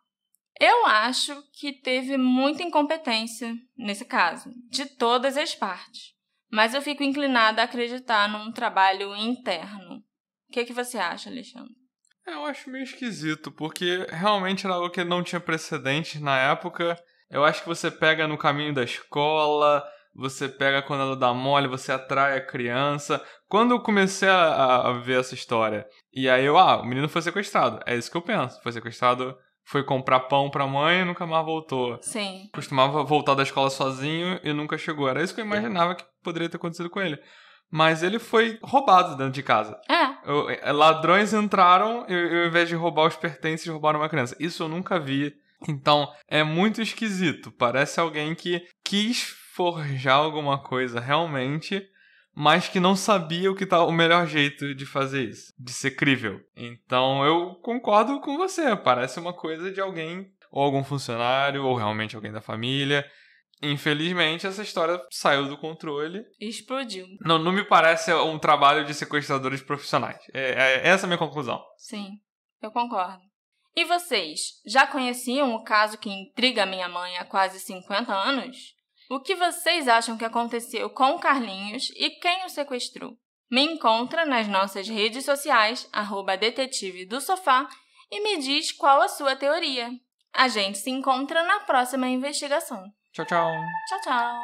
[0.64, 6.14] Eu acho que teve muita incompetência nesse caso, de todas as partes.
[6.51, 9.95] Mas eu fico inclinada a acreditar num trabalho interno.
[10.47, 11.74] O que, que você acha, Alexandre?
[12.28, 16.95] É, Eu acho meio esquisito, porque realmente era algo que não tinha precedentes na época.
[17.28, 19.84] Eu acho que você pega no caminho da escola,
[20.14, 23.20] você pega quando ela dá mole, você atrai a criança.
[23.47, 27.24] Quando eu comecei a, a ver essa história, e aí eu, ah, o menino foi
[27.24, 27.80] sequestrado.
[27.88, 28.62] É isso que eu penso.
[28.62, 29.36] Foi sequestrado,
[29.72, 31.97] foi comprar pão pra mãe e nunca mais voltou.
[32.01, 32.49] Sim.
[32.53, 35.07] Costumava voltar da escola sozinho e nunca chegou.
[35.07, 37.17] Era isso que eu imaginava que poderia ter acontecido com ele.
[37.72, 39.80] Mas ele foi roubado dentro de casa.
[39.89, 44.09] É, Eu- eh, ladrões entraram e, e ao invés de roubar os pertences, roubaram uma
[44.09, 44.36] criança.
[44.39, 45.34] Isso eu nunca vi.
[45.69, 47.49] Então, é muito esquisito.
[47.51, 49.24] Parece alguém que quis
[49.55, 51.82] forjar alguma coisa realmente,
[52.34, 55.91] mas que não sabia o que tá o melhor jeito de fazer isso, de ser
[55.91, 56.39] crível.
[56.55, 58.75] Então, eu concordo com você.
[58.75, 63.05] Parece uma coisa de alguém ou algum funcionário ou realmente alguém da família.
[63.63, 67.05] Infelizmente, essa história saiu do controle explodiu.
[67.21, 70.17] não, não me parece um trabalho de sequestradores profissionais.
[70.34, 71.61] É, é essa é a minha conclusão.
[71.77, 72.09] Sim,
[72.61, 73.21] eu concordo.
[73.75, 78.75] E vocês, já conheciam o caso que intriga minha mãe há quase 50 anos?
[79.12, 83.18] O que vocês acham que aconteceu com o Carlinhos e quem o sequestrou?
[83.51, 87.68] Me encontra nas nossas redes sociais, arroba detetive do sofá,
[88.09, 89.89] e me diz qual a sua teoria.
[90.34, 92.86] A gente se encontra na próxima investigação.
[93.12, 93.51] Tchau, tchau.
[93.89, 94.43] Tchau, tchau!